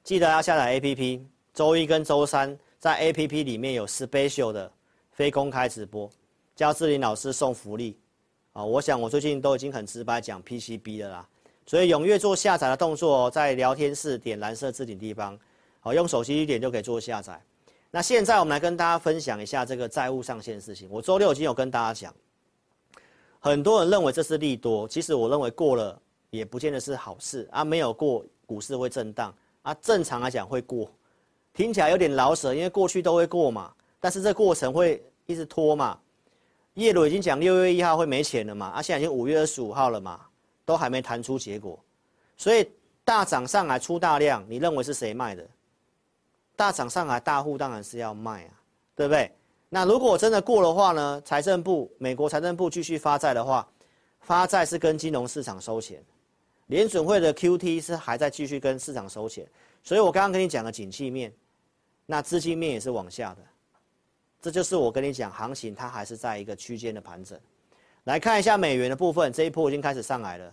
[0.04, 1.22] 记得要下载 APP，
[1.54, 4.70] 周一跟周三在 APP 里面有 special 的
[5.10, 6.10] 非公开直播，
[6.54, 7.98] 教志林老师送福利。
[8.52, 11.26] 啊，我想我最近都已经很直白讲 PCB 的啦，
[11.64, 15.38] 所以踊跃做下载的动作，在聊天室点蓝色置顶地方。
[15.84, 17.42] 好，用手机一点就可以做下载。
[17.90, 20.88] 那现在我们来跟大家分享一下这个债务上限的事情。
[20.88, 22.14] 我周六已经有跟大家讲，
[23.40, 27.64] 很多人认为这是利多，其实我认为过了也不见得是好事啊。
[27.64, 29.74] 没有过，股市会震荡啊。
[29.82, 30.88] 正常来讲会过，
[31.52, 33.74] 听起来有点老舍，因为过去都会过嘛。
[33.98, 35.98] 但是这过程会一直拖嘛。
[36.74, 40.20] 叶伦已经讲六月一号会没钱了嘛，啊，现在已经五月二十五号了嘛，
[40.64, 41.76] 都还没谈出结果，
[42.36, 42.70] 所以
[43.04, 45.44] 大涨上来出大量，你认为是谁卖的？
[46.54, 48.50] 大涨上来，大户当然是要卖啊，
[48.94, 49.30] 对不对？
[49.68, 51.20] 那如果真的过的话呢？
[51.24, 53.66] 财政部、美国财政部继续发债的话，
[54.20, 56.04] 发债是跟金融市场收钱，
[56.66, 59.46] 联准会的 QT 是还在继续跟市场收钱，
[59.82, 61.32] 所以我刚刚跟你讲的景气面，
[62.04, 63.38] 那资金面也是往下的，
[64.42, 67.40] 这就是我跟你讲行情，它还是在一个区间的盘整。
[68.04, 70.52] 来看一下美元的部分，这一波已经开始上来了，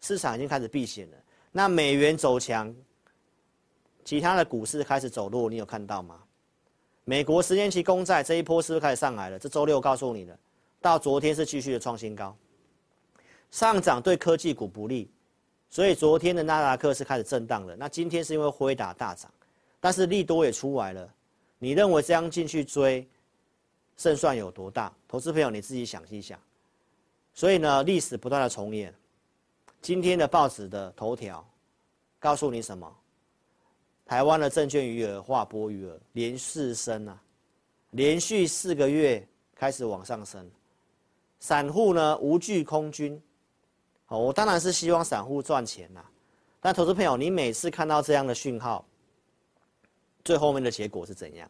[0.00, 1.16] 市场已经开始避险了，
[1.52, 2.74] 那美元走强。
[4.04, 6.20] 其他的股市开始走弱，你有看到吗？
[7.04, 9.38] 美国十年期公债这一波是不是开始上来了？
[9.38, 10.38] 这周六告诉你的，
[10.80, 12.36] 到昨天是继续的创新高，
[13.50, 15.10] 上涨对科技股不利，
[15.68, 17.74] 所以昨天的纳达克是开始震荡了。
[17.76, 19.32] 那今天是因为辉达大涨，
[19.80, 21.08] 但是利多也出来了。
[21.58, 23.06] 你认为这样进去追，
[23.96, 24.92] 胜算有多大？
[25.08, 26.38] 投资朋友你自己想一想。
[27.34, 28.94] 所以呢，历史不断的重演。
[29.82, 31.44] 今天的报纸的头条
[32.18, 32.96] 告诉你什么？
[34.10, 37.16] 台湾的证券余额、划拨余额连四升啊，
[37.90, 40.50] 连续四个月开始往上升，
[41.38, 43.22] 散户呢无惧空军，
[44.06, 46.00] 好，我当然是希望散户赚钱呐，
[46.60, 48.84] 但投资朋友，你每次看到这样的讯号，
[50.24, 51.48] 最后面的结果是怎样？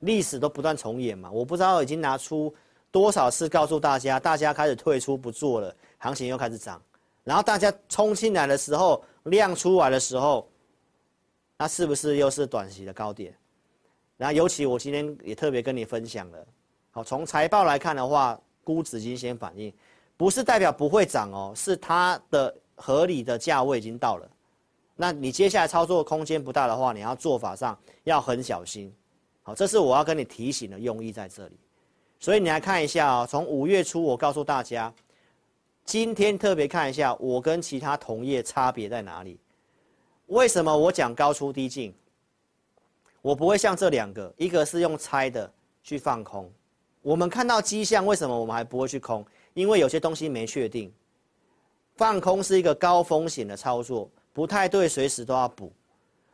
[0.00, 2.54] 历史都不断重演嘛，我不知道已经拿出
[2.90, 6.78] 多少次告诉大家，大家开始退出不做了，行情又开始涨，
[7.24, 10.46] 然后大家冲进来的时候，量出来的时候。
[11.58, 13.34] 那是不是又是短期的高点？
[14.16, 16.46] 然后尤其我今天也特别跟你分享了，
[16.90, 19.72] 好，从财报来看的话，估值已经先反应，
[20.16, 24.30] 不是代表不会涨哦，是它的合理的价位已经到了。
[24.96, 28.90] 那你接下来操作空间不大的话，你要做法上要很小心。
[29.42, 31.56] 好，这是我要跟你提醒的用意在这里。
[32.18, 34.90] 所以你来看一下哦，从五月初我告诉大家，
[35.84, 39.38] 今天特别看一下我跟其他同业差别在哪里。
[40.26, 41.94] 为什么我讲高出低进？
[43.22, 46.50] 我不会像这两个，一个是用猜的去放空。
[47.02, 49.24] 我们看到迹象，为什么我们还不会去空？
[49.54, 50.92] 因为有些东西没确定。
[51.96, 55.72] 放空是一个高风险的操作，不太对，随时都要补，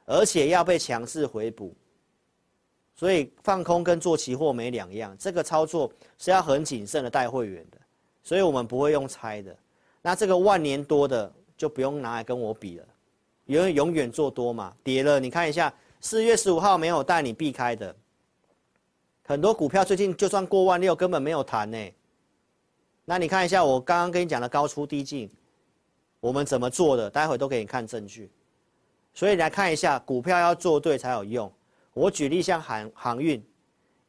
[0.06, 1.74] 而且要被强制回补。
[2.94, 7.78] 所以放空跟做期货没两样，这个操作是要很谨慎的带会员的。
[8.22, 9.56] 所以我们不会用猜的。
[10.00, 12.86] 那这个万年多的就不用拿来跟我比了。
[13.52, 17.94] 因为永远做多嘛，跌了你看一下，四月十五号没有带你避开的，
[19.26, 21.78] 很多股票最近就算过万六根本没有谈呢。
[23.04, 25.30] 那你看一下我刚刚跟你讲的高出低进，
[26.18, 27.10] 我们怎么做的？
[27.10, 28.30] 待会都给你看证据。
[29.12, 31.52] 所以来看一下股票要做对才有用。
[31.92, 33.44] 我举例像航航运，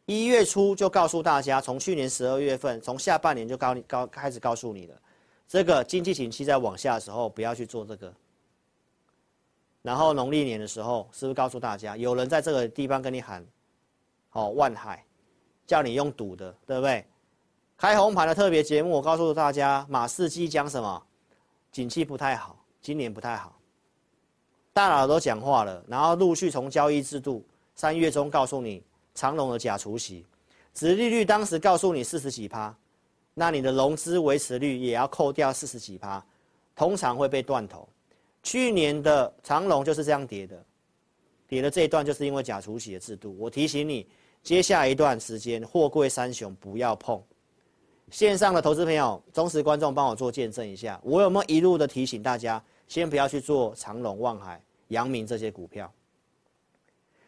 [0.05, 4.95] 一月初就告诉大家，从去年十二月份，从下半年就告告开始告诉你了，
[5.49, 8.13] 这个经济景气在往下的时候不要去做这个。
[9.83, 13.45] 然后农历年的时候，是不是告诉大家，有人在这个地方跟你喊，
[14.31, 15.05] 哦，万海，
[15.67, 17.05] 叫你用赌的，对不对？
[17.77, 21.03] 开红盘的特别节目，我告诉大家，马士基讲什么？
[21.71, 23.59] 景气不太好，今年不太好。
[24.71, 28.81] 大佬都讲话了，然后陆续从交易制度三月中告诉你
[29.13, 30.25] 长隆的假除息，
[30.73, 32.73] 殖利率当时告诉你四十几趴，
[33.33, 36.23] 那你的融资维持率也要扣掉四十几趴，
[36.75, 37.87] 通常会被断头。
[38.43, 40.63] 去年的长荣就是这样跌的，
[41.47, 43.35] 跌的这一段就是因为假除息的制度。
[43.39, 44.05] 我提醒你，
[44.43, 47.21] 接下来一段时间货柜三雄不要碰。
[48.11, 55.91] 线上的投资朋友、忠实观众，帮我做见证一下，我有没有一路的提醒大家，先不要去做长荣、万海、阳明这些股票。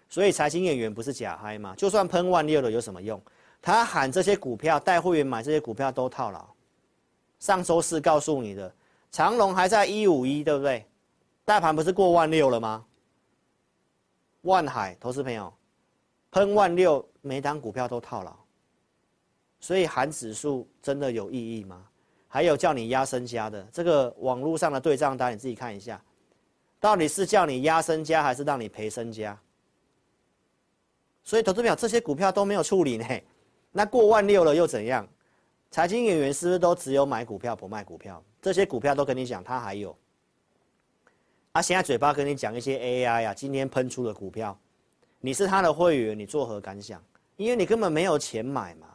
[0.09, 1.73] 所以财经演员不是假嗨吗？
[1.75, 3.19] 就算喷万六了有什么用？
[3.61, 6.45] 他喊这些股票带会员买这些股票都套牢。
[7.39, 8.71] 上周四告诉你的，
[9.11, 10.85] 长荣还在一五一，对不对？
[11.45, 12.83] 大盘不是过万六了吗？
[14.41, 15.53] 万海投资朋友，
[16.31, 18.35] 喷万六，每档股票都套牢。
[19.59, 21.87] 所以喊指数真的有意义吗？
[22.27, 26.03] 还有叫你压身家的这个网络上的对账单，你自己看一下，
[26.79, 29.39] 到底是叫你压身家还是让你赔身家？
[31.23, 33.05] 所以投资朋友这些股票都没有处理呢，
[33.71, 35.07] 那过万六了又怎样？
[35.69, 38.23] 财经演员是不是都只有买股票不卖股票？
[38.41, 39.95] 这些股票都跟你讲，他还有，
[41.55, 44.59] 啊，现在嘴巴跟你讲一些 AI 啊，今天喷出的股票，
[45.21, 47.01] 你是他的会员，你作何感想？
[47.37, 48.87] 因为你根本没有钱买嘛。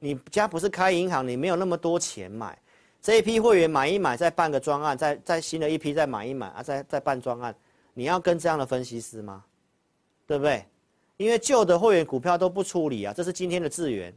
[0.00, 2.58] 你家不是开银行，你没有那么多钱买，
[3.00, 7.54] 这一批会员买一买，再办个专案，再再新的一批再买一买啊，再再办专案，
[7.94, 9.44] 你要跟这样的分析师吗？
[10.26, 10.66] 对不对？
[11.16, 14.12] 因为旧的会员股票都不处理啊，这是今天的资源，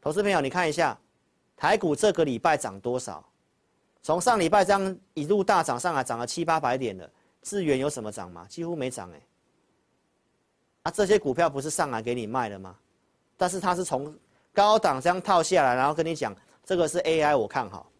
[0.00, 0.96] 投资朋友你看一下，
[1.56, 3.28] 台股这个礼拜涨多少？
[4.04, 8.46] 从上礼拜这样一路大涨上来，涨了七八百点的，智原有什么涨吗？
[8.50, 9.20] 几乎没涨哎。
[10.82, 12.76] 啊，这些股票不是上来给你卖的吗？
[13.38, 14.14] 但是它是从
[14.52, 17.90] 高档这样套下来，然后跟你讲这个是 AI，我看好。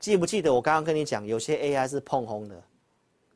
[0.00, 2.60] 记不记得我刚刚跟你讲，有些 AI 是碰轰的，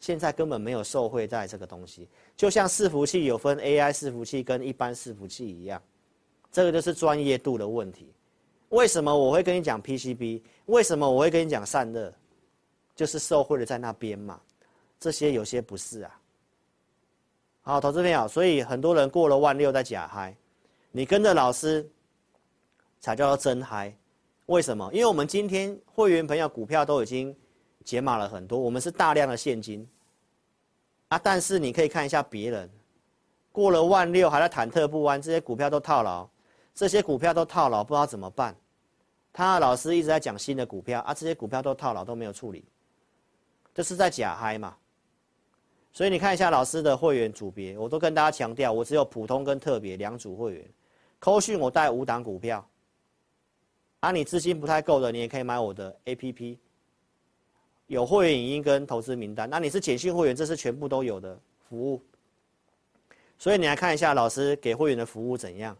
[0.00, 2.08] 现在根本没有受惠在这个东西。
[2.36, 5.80] 就像伺服器有分 AI 伺服器跟一般伺服器一样，
[6.50, 8.12] 这个就是专业度的问题。
[8.70, 10.42] 为什么我会跟你讲 PCB？
[10.66, 12.12] 为什么我会跟你讲散热？
[12.96, 14.40] 就是受惠的在那边嘛。
[14.98, 16.20] 这些有些不是啊。
[17.62, 20.34] 好，投资朋友，所以很多人过了万六在假嗨。
[20.92, 21.88] 你跟着老师，
[23.00, 23.94] 才叫做真嗨。
[24.46, 24.88] 为什么？
[24.92, 27.34] 因为我们今天会员朋友股票都已经
[27.84, 29.86] 解码了很多，我们是大量的现金
[31.08, 31.18] 啊。
[31.18, 32.70] 但是你可以看一下别人，
[33.52, 36.28] 过了万六还在忐忑不安，这些股票都套牢，
[36.74, 38.54] 这些股票都套牢，不知道怎么办。
[39.32, 42.64] 他老师一直在讲新的股票啊，这些股票都套牢，都没有处理，
[43.72, 44.76] 这是在假嗨嘛。
[45.92, 50.68] 所以你看一下老师的会员组别，我都跟大家强调，我只有普通跟特别两组会员。
[51.18, 52.66] 扣讯我带五档股票，
[54.00, 56.56] 啊，你资金不太够的，你也可以买我的 APP，
[57.88, 59.50] 有会员影音跟投资名单。
[59.50, 62.02] 那你是简讯会员，这是全部都有的服务。
[63.38, 65.76] 所以你来看一下老师给会员的服务怎样。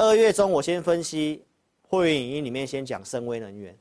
[0.00, 1.44] 二月中我先分析
[1.88, 3.76] 会员影音里面先讲深威能源，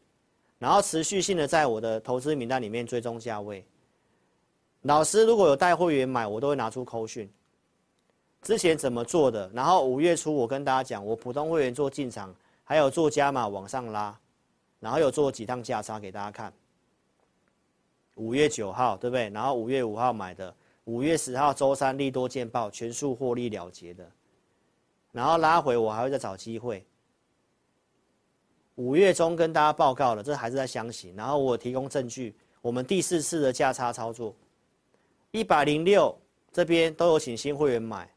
[0.57, 3.63] 然后持续性的在我的投资名单里面追踪价位。
[4.81, 7.29] 老师如果有带会员买，我都会拿出扣讯。
[8.41, 9.47] 之前怎么做的？
[9.53, 14.17] 然后五月初我跟大家讲，我普通会员做进场，还有做加码往上拉，
[14.79, 16.51] 然后有做几趟价差给大家看。
[18.15, 19.29] 五月九号对不对？
[19.29, 20.51] 然后五月五号买的，
[20.85, 24.09] 五月十号周三利多见报，全数获利了结的。
[25.17, 26.85] 然后拉回我还会再找机会。
[28.75, 31.15] 五月中跟大家报告了，这还是在箱型。
[31.15, 34.35] 然后我提供证据，我们第四次的价差操作，
[35.31, 36.15] 一百零六
[36.51, 38.07] 这边都有请新会员买。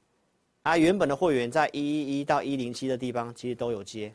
[0.63, 4.15] 啊，原本的会员在一一一到一零七的地方，其实都有接，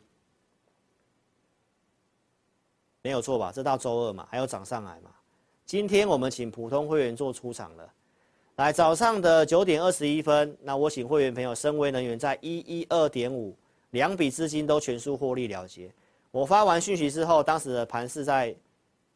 [3.02, 3.50] 没有错吧？
[3.52, 5.10] 这到周二嘛，还有涨上来嘛。
[5.64, 7.92] 今天我们请普通会员做出场了，
[8.56, 13.54] 来早上的九点二十一分，那我请会员朋友深威能源在一一二点五，
[13.90, 15.92] 两笔资金都全数获利了结。
[16.30, 18.56] 我发完讯息之后，当时的盘是在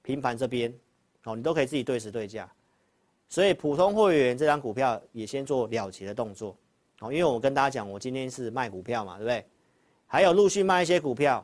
[0.03, 0.71] 平盘这边，
[1.25, 2.47] 哦，你都可以自己对时对价。
[3.31, 6.55] 所以普通会员这张股票也先做了结的动作。
[6.99, 9.43] 哦，因为我跟大家讲，我今天是卖股票嘛，对不对？
[10.07, 11.43] 还有陆续卖一些股票。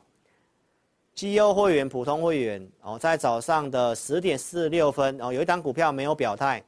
[1.14, 6.62] 绩优会员、普通会员哦，在早上的十点四十六分哦，有一档股票没有表态，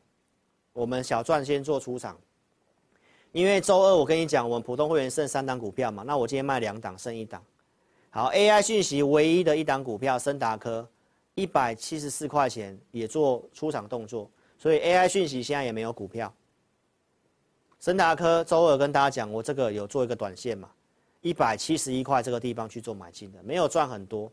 [0.78, 2.16] 我们小赚先做出场。
[3.32, 7.42] 因为周二我跟你讲，我们普通会员剩三档股票嘛，那我今天卖两档，剩一档。
[8.10, 10.88] 好，AI 讯息唯一的一档股票，升达科，
[11.34, 16.32] 一百七十四块钱也做出场动作，所以 AI 讯息现在也没有股票。
[17.80, 20.70] 升达科周二跟大家讲，我这个有做一个短线嘛，
[21.20, 24.30] 一百七十一块这个地方去做买进的，没有赚很多，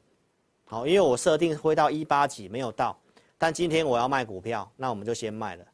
[0.65, 2.97] 好，因为我设定会到一八几没有到，
[3.37, 5.65] 但今天我要卖股票，那我们就先卖了，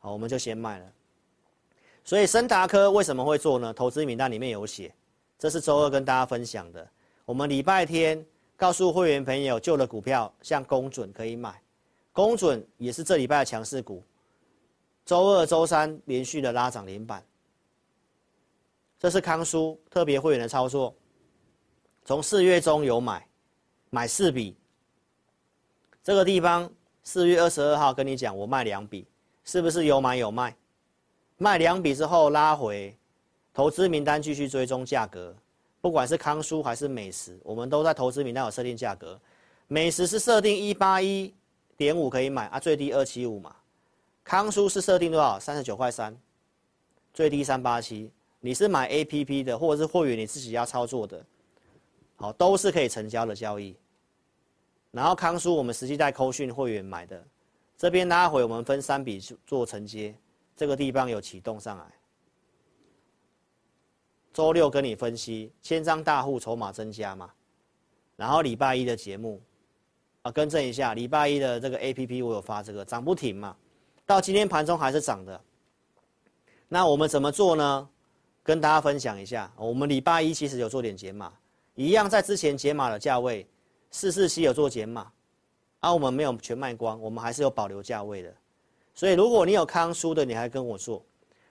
[0.00, 0.92] 好，我们就先卖了。
[2.02, 3.72] 所以升达科为什么会做呢？
[3.72, 4.92] 投资名单里面有写，
[5.38, 6.84] 这是周二跟大家分享的。
[7.24, 8.26] 我们礼拜天
[8.56, 11.62] 告诉会员朋友，旧的股票像公准可以买，
[12.12, 14.02] 公准也是这礼拜的强势股。
[15.04, 17.22] 周二、周三连续的拉涨连板。
[18.98, 20.94] 这是康舒特别会员的操作，
[22.04, 23.26] 从四月中有买。
[23.92, 24.56] 买四笔，
[26.00, 26.70] 这个地方
[27.02, 29.04] 四月二十二号跟你讲，我卖两笔，
[29.44, 30.54] 是不是有买有卖？
[31.38, 32.94] 卖两笔之后拉回，
[33.54, 35.34] 投资名单继续追踪价格，
[35.80, 39.18] 不管是康舒还是美食，我们都在投资名单有设定价格。
[39.66, 41.32] 美食是设定一八一
[41.76, 43.54] 点五可以买啊，最低二七五嘛。
[44.22, 45.40] 康舒是设定多少？
[45.40, 46.14] 三十九块三，
[47.14, 48.10] 最低三八七。
[48.40, 51.24] 你是买 APP 的，或者是会员你自己要操作的。
[52.16, 53.74] 好，都是可以成交的交易。
[54.90, 57.22] 然后康舒我们实际在扣讯会员买的，
[57.80, 60.14] 这边拉回我们分三笔做承接，
[60.54, 61.84] 这个地方有启动上来。
[64.34, 67.30] 周六跟你分析千张大户筹码增加嘛，
[68.16, 69.40] 然后礼拜一的节目
[70.20, 73.56] 啊，更正一下，礼拜一的这个 APP 我有发这个涨不停嘛，
[74.04, 75.40] 到今天盘中还是涨的。
[76.68, 77.88] 那我们怎么做呢？
[78.42, 81.32] 跟大家分享一下，我们礼拜一其实有做点减码。
[81.74, 83.48] 一样在之前解码的价位，
[83.90, 85.10] 四四七有做减码，
[85.80, 88.34] 啊，我们没有全卖光，我们还是有保留价位的。
[88.94, 91.04] 所以如果你有康舒的，你还跟我做，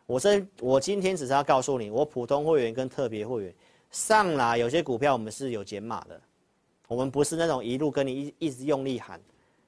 [0.06, 3.56] 我这我今天只是要告诉你，我普通会员跟特别会员
[3.92, 6.22] 上来有些股票我们是有减码的，
[6.88, 9.20] 我们不是那种一路跟你一一直用力喊，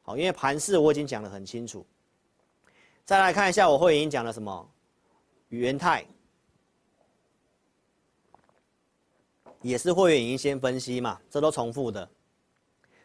[0.04, 1.86] 好，因为盘势我已经讲得很清楚。
[3.04, 4.70] 再来看一下我会员已经讲了什么，
[5.50, 6.06] 元泰。
[9.64, 12.10] 也是会员已经先分析嘛，这都重复的。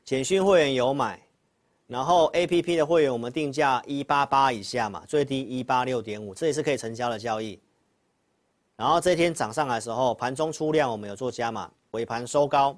[0.05, 1.21] 简讯会员有买，
[1.87, 7.59] 然后 APP 的会员我们定价一八八以下嘛，最低一八六点五，这也是可以成交的交易。
[8.75, 12.77] 然后这一天涨上来的时候，盘中出量我们有做加码，尾盘收高。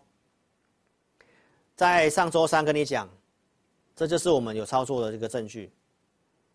[1.75, 3.09] 在上周三跟你讲，
[3.97, 5.73] 这就是我们有操作的这个证据。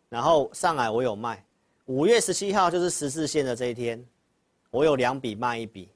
[0.08, 1.44] 然后上海我有卖，
[1.88, 4.06] 五月十七号就是十字线的这一天，
[4.70, 5.90] 我有两笔卖一笔。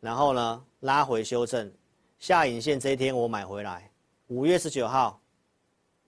[0.00, 1.70] 然后呢，拉回修正，
[2.18, 3.90] 下影线这一天我买回来，
[4.28, 5.20] 五月十九号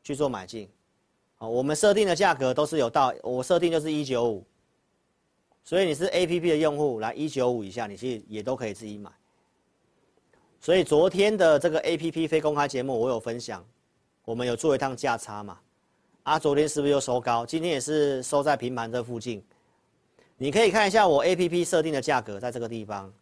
[0.03, 0.69] 去做买进，
[1.37, 4.45] 好，我们设定的价格都是有到，我设定就是一九五，
[5.63, 9.11] 所以你是 APP 的用户，来一九五以下，你其实也都可以自己买。
[10.61, 13.65] 所以昨天的这个 APP 非公开节目，我有分享，
[14.25, 15.59] 我们有做一趟价差嘛，
[16.23, 17.45] 啊，昨天是不是又收高？
[17.45, 19.45] 今天也是收在平盘这附近，
[20.39, 23.13] 你可以看一下我 APP 设定的价格，在这个地方。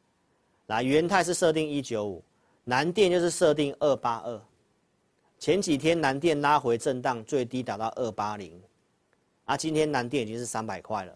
[0.66, 2.22] 来，元泰是设定一九五，
[2.62, 4.40] 南电就是设定二八二。
[5.38, 8.58] 前几天南电拉回震荡，最低达到二八零，
[9.44, 11.12] 啊，今天南电已经是三百块了。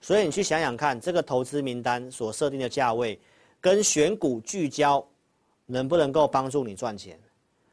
[0.00, 3.20] 所以你去想想看，这个投资名单所设定的价位，
[3.60, 5.06] 跟选股聚焦，
[5.66, 7.20] 能不能够帮助你赚钱？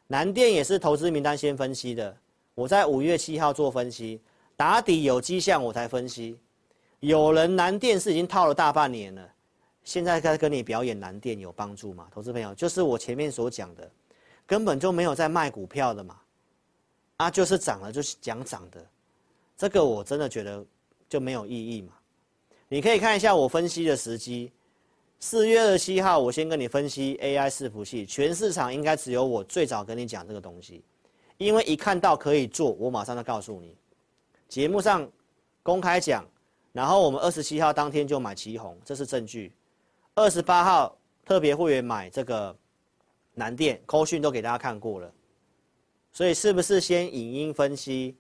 [0.08, 2.16] 南电也是投资名单先分析的，
[2.54, 4.20] 我在五月七号做分析，
[4.58, 6.38] 打底有迹象我才分析。
[7.00, 9.30] 有人南电是已经套了大半年了。
[9.84, 12.10] 现在在跟你表演南电有帮助吗？
[12.12, 13.90] 投资朋友，就是我前面所讲的，
[14.48, 16.20] 根本就没有在卖股票的嘛，
[17.18, 18.84] 啊，就是涨了就是讲涨的，
[19.58, 20.66] 这个我真的觉得
[21.10, 21.94] 就没有意义嘛。
[22.70, 24.52] 你可以看一下我分析的时机，
[25.20, 30.84] 四月二十七号我先跟你分析 AI 伺服器，全市场应该只有我最早跟你讲这个东西，
[31.38, 33.76] 因为一看到可以做，我马上就告诉你，
[34.48, 35.10] 节目上
[35.64, 36.26] 公开讲，
[36.72, 39.52] 然后我们二十七号当天就买奇红，这是证据。
[40.16, 42.56] 二十八号特别会员买这个
[43.38, 45.14] 南电，扣讯都给大家看过了，
[46.12, 48.18] 所以是不是先影音分析？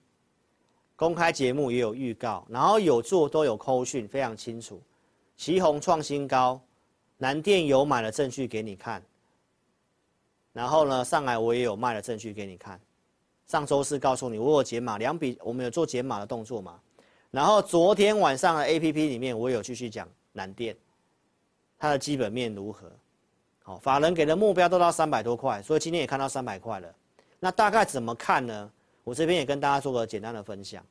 [0.95, 4.80] 公开节目也有预告，然后有做都有扣讯，非常清楚。
[5.36, 6.61] 奇宏创新高，
[7.18, 9.03] 南电有买的证据给你看。
[10.53, 12.80] 然后呢，上海我也有卖的证据给你看。
[13.47, 16.80] 上周四告诉你我有解码两笔，我们有做解码的动作嘛？
[17.32, 20.78] 然后昨天晚上的 APP 里面我有继续讲南电。
[21.80, 22.91] 它的基本面如何？
[23.68, 26.88] 好，法人给的目标都到三百多块，所以今天也看到三百块了。
[27.38, 28.72] 那大概怎么看呢？
[29.03, 30.82] 我这边也跟大家做个简单的分享。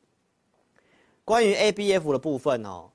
[1.25, 2.87] 关于 ABF 的部分哦，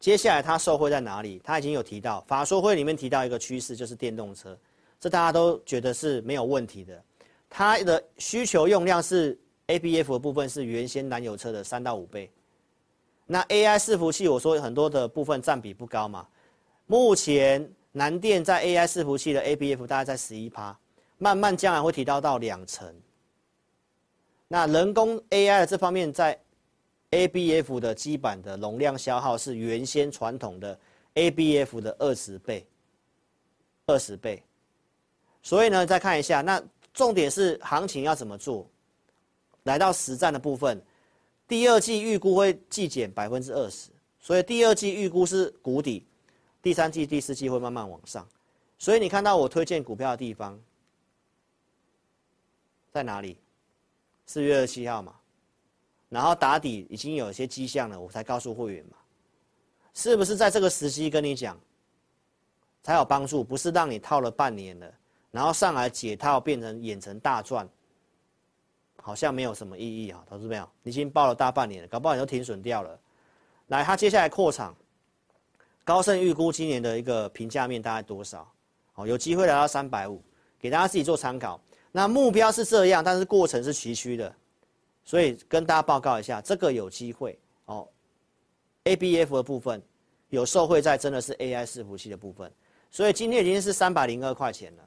[0.00, 1.40] 接下来它受惠在哪里？
[1.44, 4.58] 它已经有提到，法说会里面提到一个趋势，就是电动车，
[4.98, 7.00] 这大家都觉得是没有问题的。
[7.48, 9.38] 它的需求用量是
[9.68, 12.28] ABF 的部分是原先燃油车的三到五倍。
[13.26, 16.26] 那 AI 伺服器，我说很多的部分占比不高嘛。
[16.86, 20.76] 目前南电在 AI 伺服器的 ABF 大概在十一趴，
[21.16, 22.92] 慢慢将来会提高到两成。
[24.48, 26.36] 那人工 AI 的这方面，在
[27.12, 30.76] ABF 的基板的容量消耗是原先传统的
[31.14, 32.66] ABF 的二十倍，
[33.86, 34.42] 二十倍。
[35.40, 36.60] 所以呢，再看一下，那
[36.92, 38.68] 重点是行情要怎么做？
[39.62, 40.82] 来到实战的部分，
[41.46, 46.04] 第二季预估会季减百分之二十，所以第二季预估是谷底，
[46.64, 48.26] 第三季、第四季会慢慢往上。
[48.78, 50.58] 所以你看到我推荐股票的地方
[52.90, 53.38] 在哪里？
[54.24, 55.14] 四月二十七号嘛，
[56.08, 58.96] 然后打底已经有一些迹象了，我才告诉会员嘛，
[59.92, 61.60] 是不是在这个时机跟你讲
[62.82, 63.44] 才有帮助？
[63.44, 64.90] 不是让你套了半年了，
[65.30, 67.68] 然后上来解套变成演成大赚，
[69.02, 72.98] 好像没有什么意义啊，投资朋友，你已经抱了大半年了，搞不好你都停损掉了。
[73.66, 74.74] 来，他接下来扩场，
[75.84, 78.50] 高盛预估今年的一个评价面大概多少？
[78.94, 80.22] 哦，有机会来到三百五，
[80.58, 81.60] 给大家自己做参考。
[81.92, 84.34] 那目标是这样，但是过程是崎岖的，
[85.04, 87.86] 所以跟大家报告一下，这个有机会哦。
[88.84, 89.82] ABF 的部分
[90.30, 92.50] 有受惠在真的是 AI 伺服器的部分，
[92.90, 94.82] 所以今天已经是三百零二块钱了。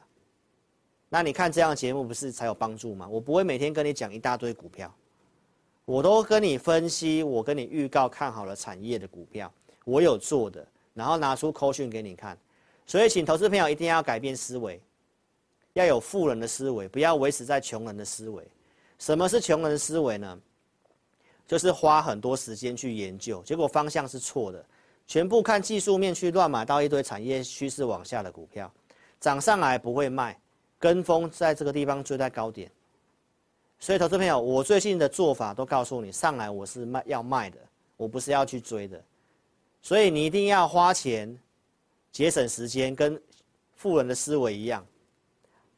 [1.10, 3.08] 那你看这样节目不是才有帮助吗？
[3.08, 4.94] 我不会每天跟你讲一大堆股票，
[5.86, 9.52] 我都跟你分析，我跟你预告看好了产业的股票，
[9.86, 10.68] 我有做的，
[10.98, 12.36] 然后拿出扣讯给你看。
[12.86, 14.82] 所以请投资朋友一定要改变思维。
[15.74, 18.44] 要有富人的思维，不要维持在穷人的思维。
[18.98, 20.40] 什么是穷人的思维呢？
[21.46, 24.66] 就是花很多时间去研究，结果方向是错的，
[25.06, 28.70] 全部看技术面去乱买到一堆产业趋势往下的股票，
[29.20, 30.38] 涨上来不会卖，
[30.80, 32.72] 跟风在这个地方追在高点。
[33.80, 37.60] 所以，投资朋友，我最近的做法都告诉你，上来我是卖要卖的，
[37.96, 39.00] 我不是要去追的。
[39.82, 41.38] 所以你一定要花钱，
[42.12, 43.20] 节省时间，跟
[43.76, 44.86] 富人的思维一样。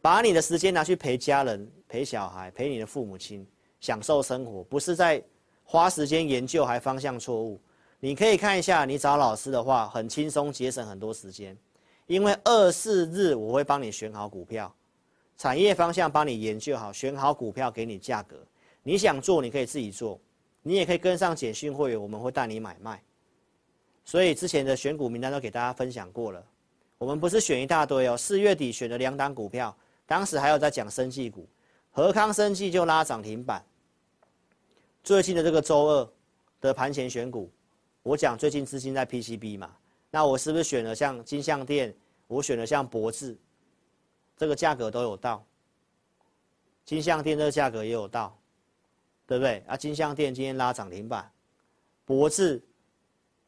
[0.02, 3.46] 把你的时间拿去陪家人、陪小孩、陪你的父母亲，
[3.82, 5.22] 享受生活，不是在
[5.64, 7.60] 花时间研究还方向错误。
[8.00, 11.56] 你可以看一下，你找老师的话很轻松，节省很多时间。
[12.08, 14.74] 因为二四日我会帮你选好股票，
[15.38, 18.38] 产业方向帮你研究好，选好股票给你价格。
[18.82, 20.20] 你想做，你可以自己做，
[20.64, 23.04] 你也可以跟上简讯会员，我们会带你买卖。
[24.10, 26.44] 所以之前的选股名单都给大家分享过了，
[26.98, 29.78] 我们不是选一大堆哦，四月底选了两档股票。
[30.08, 31.48] 当时还有在讲生技股，
[31.92, 33.64] 和康生技就拉涨停板。
[35.04, 36.10] 最近的这个周二
[36.60, 37.52] 的盘前选股，
[38.02, 39.78] 我讲最近资金在 PCB 嘛，
[40.10, 41.96] 那我是不是选了像金像电？
[42.26, 43.38] 我选了像博智，
[44.36, 45.46] 这个价格都有到。
[46.84, 48.36] 金像电这个价格也有到，
[49.28, 49.64] 对不对？
[49.68, 51.32] 啊，金像电今天拉涨停板，
[52.06, 52.60] 博智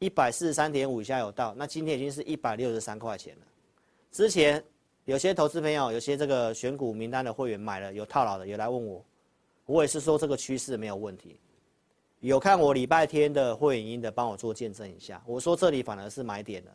[0.02, 3.46] 一百四十三点五以下有到，那今天已经是一百六十三块钱了。
[4.10, 4.62] 之前。
[5.04, 9.04] 有些投资朋友，有些这个选股名单的会员买了有套牢的，有来问我，
[9.66, 11.40] 我也是说这个趋势没有问题。
[12.20, 15.20] 有看我礼拜天的会员音的，帮我做见证一下。
[15.26, 16.70] 我说这里反而是买点的。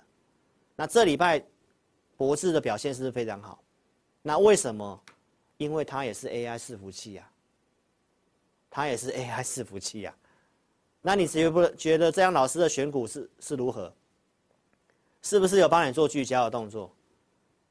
[0.76, 1.42] 那这礼拜
[2.18, 3.64] 博智的表现是不是非常好？
[4.22, 5.02] 那为什么？
[5.56, 7.32] 因为它也是 AI 伺服器啊，
[8.70, 10.14] 它也是 AI 伺服器啊。
[11.08, 13.89] 那你觉不觉得这样老师的选股是是如何？
[15.22, 16.91] 是不是有帮你做聚焦的动作？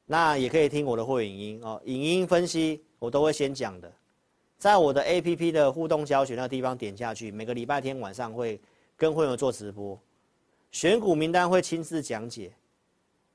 [0.07, 3.93] 那也可以听我的会影音哦，影音分析我都会先讲的，
[4.57, 8.59] 在我的 APP 的互动教学那个地方点下去，每个礼拜天晚上会
[8.95, 9.99] 跟会员做直播，
[10.71, 12.51] 选股名单会亲自讲解。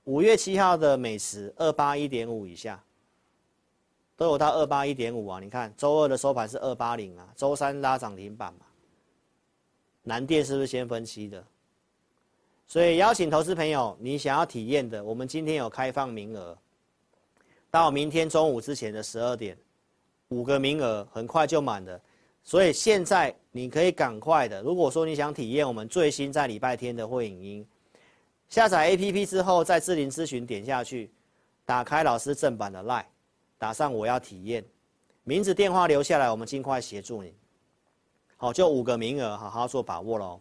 [0.03, 2.82] 五月七号的美食二八一点五以下，
[4.16, 5.38] 都有到二八一点五啊！
[5.38, 8.66] 你看周二的收盘是二八零啊，周三拉涨停板嘛。
[10.03, 11.44] 南电是不是先分析的？
[12.66, 16.57] 所以邀请投资朋友，你想要体验的，我们今天有开放名额，
[17.70, 19.57] 到明天中午之前的十二点，
[20.28, 22.00] 五个名额很快就满了。
[22.42, 27.66] 所以现在你可以赶快的，如果说你想体验我们最新在礼拜天的会影音，
[28.48, 31.11] 下载 APP 之后，在智霖咨询点下去，
[31.64, 33.05] 打开老师正版的 LINE，
[33.59, 34.64] 打上我要体验，
[35.22, 37.32] 名字电话留下来，我们尽快协助你。
[38.43, 40.40] 好，就五个名额，好好做把握喽。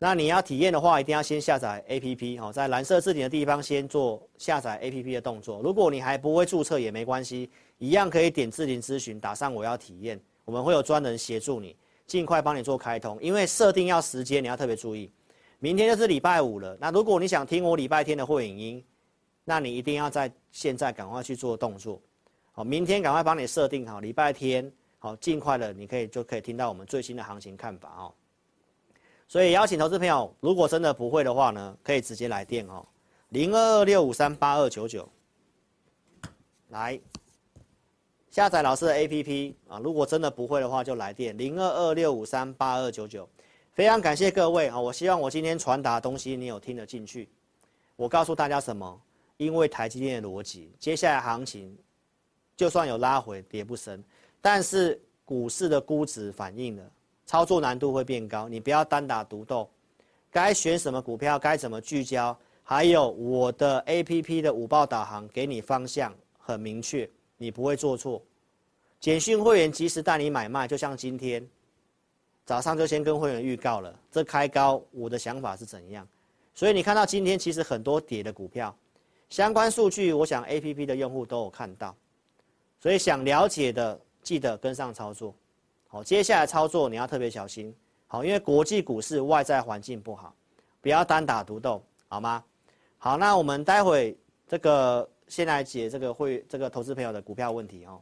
[0.00, 5.62] 那你要体验的话，一定要先下载 APP 哦，在蓝色置顶的地方先做下载 APP 的动作。
[5.62, 7.48] 如果你还不会注册也没关系，
[7.78, 13.16] 一样可以点智霖咨询，打上我要体验，我们会有专人协助你，尽快帮你做开通。
[13.22, 15.08] 因为设定要时间，你要特别注意。
[15.60, 18.84] 明天就是礼拜五了，那如果你想听我礼拜天的会影音，
[19.44, 22.02] 那你一定要在现在赶快去做动作。
[22.50, 24.68] 好，明天赶快帮你设定好礼拜天，
[25.04, 28.14] 好，尽快的你可以就可以听到我们最新的行情看法哦。
[29.28, 32.82] 所以邀请投资朋友，如果真的不会的话呢，可以直接来电哦，
[33.28, 35.06] 零二二六五三八二九九。
[36.68, 36.98] 来，
[38.30, 43.28] 下载老师的 APP 啊，如果真的不会的话，就来电零二二六五三八二九九。
[43.74, 44.80] 非常感谢各位啊！
[44.80, 47.28] 我希望我今天传达的东西你有听得进去。
[47.96, 48.98] 我告诉大家什么？
[49.36, 51.76] 因为台积电的逻辑，接下来行情
[52.56, 54.02] 就算有拉回，跌不深，
[54.44, 56.82] 但是股市的估值反映了
[57.24, 58.46] 操作难度会变高。
[58.46, 59.66] 你不要单打独斗，
[60.30, 67.08] 该选什么股票，该怎么聚焦，还有我的 APP 的午报导航给你方向很明确。
[67.38, 68.22] 你不会做错，
[69.00, 71.42] 简讯会员及时带你买卖，就像今天
[72.44, 76.06] 早上就先跟会员预告了，这开高我的想法是怎样，
[76.54, 78.76] 所以你看到今天其实很多跌的股票，
[79.30, 81.96] 相关数据我想 APP 的用户都有看到，
[82.78, 85.32] 所以想了解的记得跟上操作，
[85.86, 87.72] 好，接下来操作你要特别小心，
[88.08, 90.34] 好，因为国际股市外在环境不好，
[90.80, 92.42] 不要单打独斗，好吗？
[92.98, 94.18] 好，那我们待会
[94.48, 95.08] 这个。
[95.26, 97.98] 先来解这个会这个投资朋友的股票问题哦。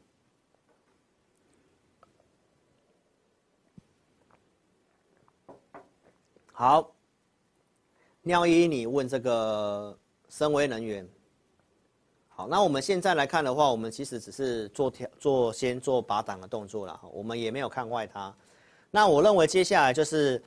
[6.53, 6.93] 好，
[8.23, 9.97] 尿一你问这个
[10.29, 11.09] 森崴能源。
[12.51, 18.35] 那我们现在来看的话，我们其实只是做调做先做拔档的动作了哈，我们也没有看坏它。
[18.91, 20.43] 那我认为接下来就是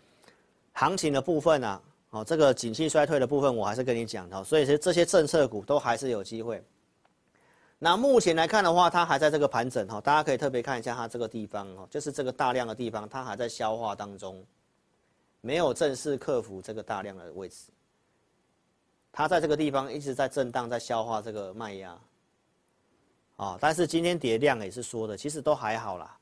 [0.73, 1.81] 行情的部分啊。
[2.11, 6.63] 哦，这个景气衰退的部分，我还是跟你讲的，所以说这些政策股都还是有机会。
[7.77, 14.41] 那目前来看的话，它还在这个盘整哈，大家可以特别看一下它这个地方哦，就是这个大量的地方，它还在消化当中，
[15.41, 17.65] 没有正式克服这个大量的位置。
[19.17, 21.97] 它在这个地方一直在震荡，在消化这个卖压。
[23.37, 26.17] 啊，但是今天跌量也是说的，其实都还好啦。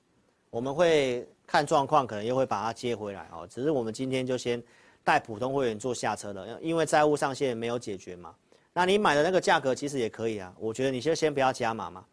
[0.52, 3.48] 我们会看状况，可能又会把它接回来哦。
[3.48, 4.64] 只是我们今天就先。
[5.06, 8.34] 带普通会员做下车的，因为债务上限没有解决嘛。
[8.72, 12.06] 那你买的那个价格其实也可以啊，我觉得你就先不要加码嘛，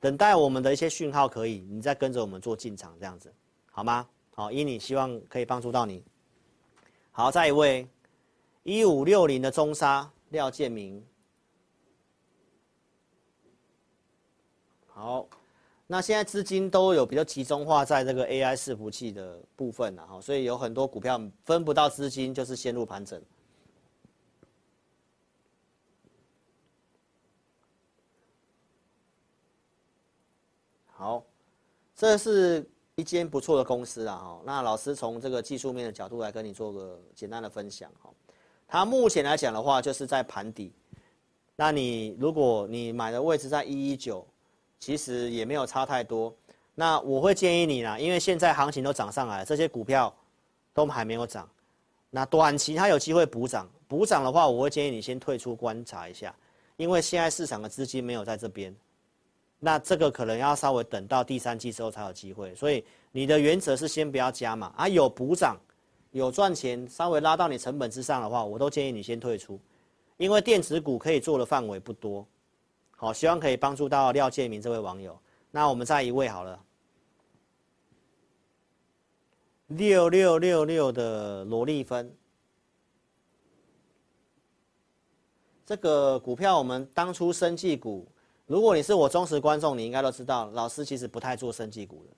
[0.00, 3.32] 等待我们的一些讯号可以，你再跟着我们做进场这样子，
[3.70, 4.04] 好吗？
[4.34, 6.02] 好，依你希望可以帮助到你。
[7.12, 7.86] 好，再一位，
[8.64, 11.06] 一五六零的中沙廖建明。
[14.88, 15.28] 好。
[15.84, 23.20] 那现在资金都有比较集中化在这个 AI 伺服器的部分了哈，所以有很多股票分不到资金，就是陷入盘整。
[30.86, 31.22] 好，
[31.94, 34.40] 这是一间不错的公司啊哈。
[34.46, 38.08] 那老师从这个技术面的角度来跟你做个简单的分享哈。
[38.72, 40.72] 它目前来讲的话，就是在盘底。
[41.54, 44.26] 那你如果你买的位置在一一九。
[44.80, 46.34] 其实也没有差太多，
[46.74, 50.12] 那我会建议你啦，因为现在行情都涨上来了，这些股票
[50.74, 51.48] 都还没有涨，
[52.10, 56.34] 那短期它有机会补涨，补涨的话，我会建议你先退出观察一下，
[56.76, 58.74] 因为现在市场的资金没有在这边，
[59.60, 65.56] 那这个可能要稍微等到第三季之后才有机会，所以你的原则是先不要加嘛，啊有补涨，
[66.12, 69.58] 有赚钱，稍微拉到你成本之上的话，我都建议你先退出，
[70.18, 72.24] 因为电子股可以做的范围不多。
[72.96, 75.18] 好，希望可以帮助到廖建明这位网友。
[75.50, 76.62] 那我们再一位好了，
[79.68, 82.14] 六六六六的罗丽芬，
[85.64, 88.06] 这个股票我们当初生技股，
[88.46, 92.10] 如果你是我忠实观众，你应该都知道，老师其实不太做生技股的。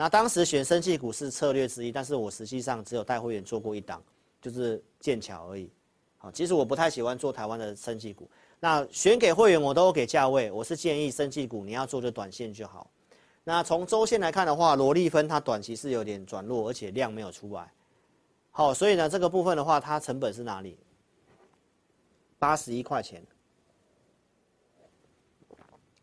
[0.00, 4.02] 那当时选生技股是策略之一，但是我实际上只有带会员做过一档，
[4.40, 5.70] 就是剑桥而已。
[6.16, 8.26] 好，其实我不太喜欢做台湾的生技股。
[8.58, 12.90] 那选给会员我都给价位，我是建议生技股你要做就短线就好。
[13.44, 17.70] 那从周线来看的话，罗丽芬它短期是有点转弱，而且量没有出来。
[18.52, 20.78] 好，所以呢这个部分的话，它成本是哪里？
[22.38, 23.22] 八十一块钱。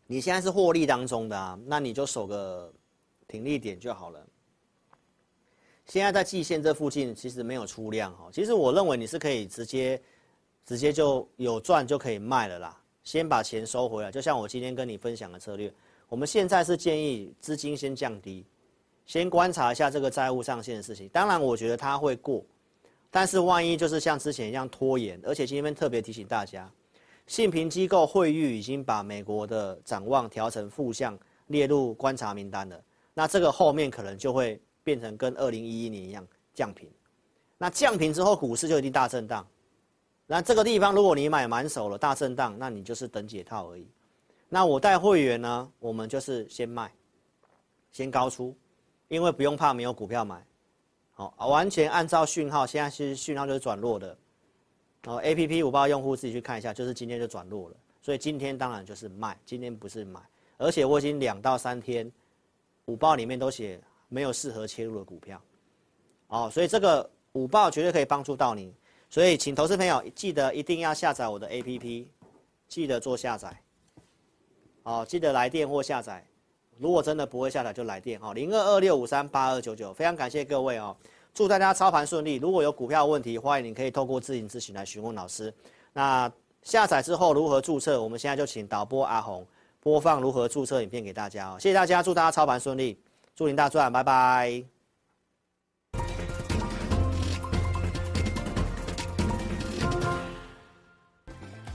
[0.06, 2.72] 你现在是获利当中的啊，那你就守个
[3.28, 4.26] 停利点就好了。
[5.86, 10.00] 现在在季线这附近其实没有出量哈，其实我认为你是可以直接。
[10.66, 14.12] 直接就有赚就可以卖了啦，先把钱收回来。
[14.12, 15.72] 就像我今天跟你分享的策略，
[16.10, 18.44] 我们现在是建议资金先降低，
[19.06, 21.08] 先观察一下这个债务上限的事情。
[21.08, 22.44] 当然，我觉得它会过，
[23.10, 26.70] 但是万一就是像之前一样拖延，而且今天特别提醒大家，
[27.26, 32.78] 信评机构惠誉已经把美国的展望调成负向，列入观察名单了。
[33.18, 36.88] 那这个后面可能就会变成跟二零一一年一样降平，
[37.58, 39.44] 那降平之后股市就一定大震荡。
[40.24, 43.88] 那这个地方，如果你买满手了，大震荡，那你就是等解套而已。
[44.48, 46.92] 那我带会员呢，我们就是先卖，
[47.90, 48.56] 先高出，
[49.08, 50.40] 因为不用怕没有股票买，
[51.10, 54.16] 好，完全按照讯号，现在是讯号就是转弱的，
[55.06, 60.20] 哦，A P P 五八用户自己去看一下，就是今天就转弱了，所以今天当然就是卖，今天不是买，
[60.56, 62.08] 而且我已经两到三天
[62.88, 63.78] 五报里面都写
[64.08, 65.40] 没有适合切入的股票，
[66.28, 68.74] 哦，所以这个五报绝对可以帮助到你。
[69.10, 72.06] 所以请投资朋友记得一定要下载我的 APP，
[72.66, 73.54] 记得做下载，
[74.84, 76.26] 哦，记得来电或下载。
[76.78, 79.92] 如果真的不会下载，就来电哦，零二二六五三八二九九。
[79.92, 80.96] 非常感谢各位哦，
[81.34, 82.36] 祝大家操盘顺利。
[82.36, 85.52] 如果有股票问题，欢迎你可以透过自营咨询来询问老师。
[85.92, 86.30] 那
[86.62, 88.00] 下载之后如何注册？
[88.00, 89.46] 我们现在就请导播阿红
[89.80, 91.56] 播放如何注册影片给大家哦。
[91.58, 93.00] 谢谢大家，祝大家操盘顺利，
[93.34, 94.64] 祝您大赚，拜拜。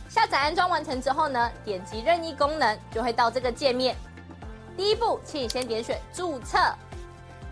[0.09, 3.95] 下载安装完成之后呢，点击任意功能就会到这个界面。
[4.77, 6.57] 第一步，请你先点选注册。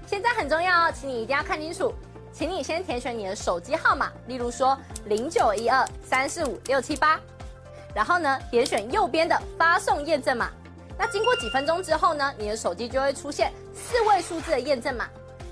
[0.05, 1.93] 现在很重要哦，请你一定要看清楚。
[2.33, 7.19] 请你先填选你的手机号码，例如说零九一二三四五六七八。
[7.93, 10.49] 然后呢，点选右边的发送验证码。
[10.97, 15.09] 那经过几分钟之后呢，你的手机就会出现四位数字的验证码。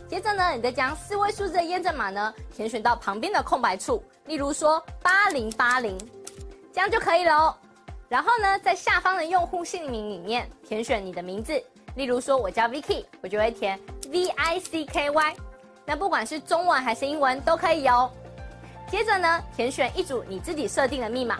[0.08, 5.98] 接着呢，你再将四位数字的验证码呢填选到旁边的空白处，例如说八零八零，
[6.74, 7.56] 这样就可以了哦。
[8.08, 11.62] 然后呢，在下方的用户姓名里面填选你的名字，
[11.96, 13.80] 例如说我叫 Vicky，我就会填
[14.12, 15.36] V I C K Y。
[15.86, 18.12] 那不管是中文还是英文都可以哦。
[18.90, 21.40] 接着呢，填选一组你自己设定的密码。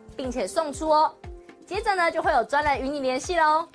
[0.21, 1.11] 并且送出哦。
[1.65, 3.67] 接着呢，就会有专人与你联系喽。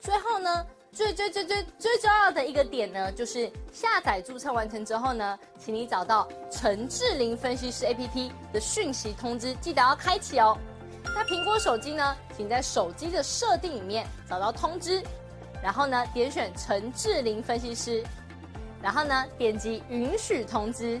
[0.00, 10.56] 最后呢，最最最最最重要的一个点呢，就是下载注册完成之后呢，请你找到陈智霖分析师 APP 的讯息通知，记得要开启哦。
[11.04, 15.02] 那苹果手机呢，请在手机的设定里面找到通知，
[15.60, 18.04] 然后呢，点选陈智霖分析师，
[18.80, 21.00] 然后呢，点击允许通知。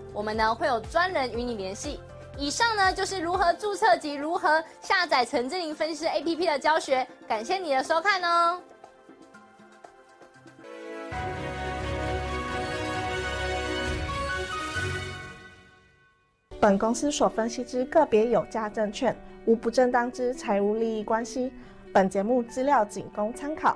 [0.13, 1.99] 我们呢会有专人与你联系。
[2.37, 8.61] 以上呢就是如何注册及如何下载陈智霖分析师 APP 的教学，感谢你的收看哦。
[16.59, 21.51] 本公司所分析之个别有价证券，无不正当之财务利益关系。
[21.91, 23.75] 本节目资料仅供参考，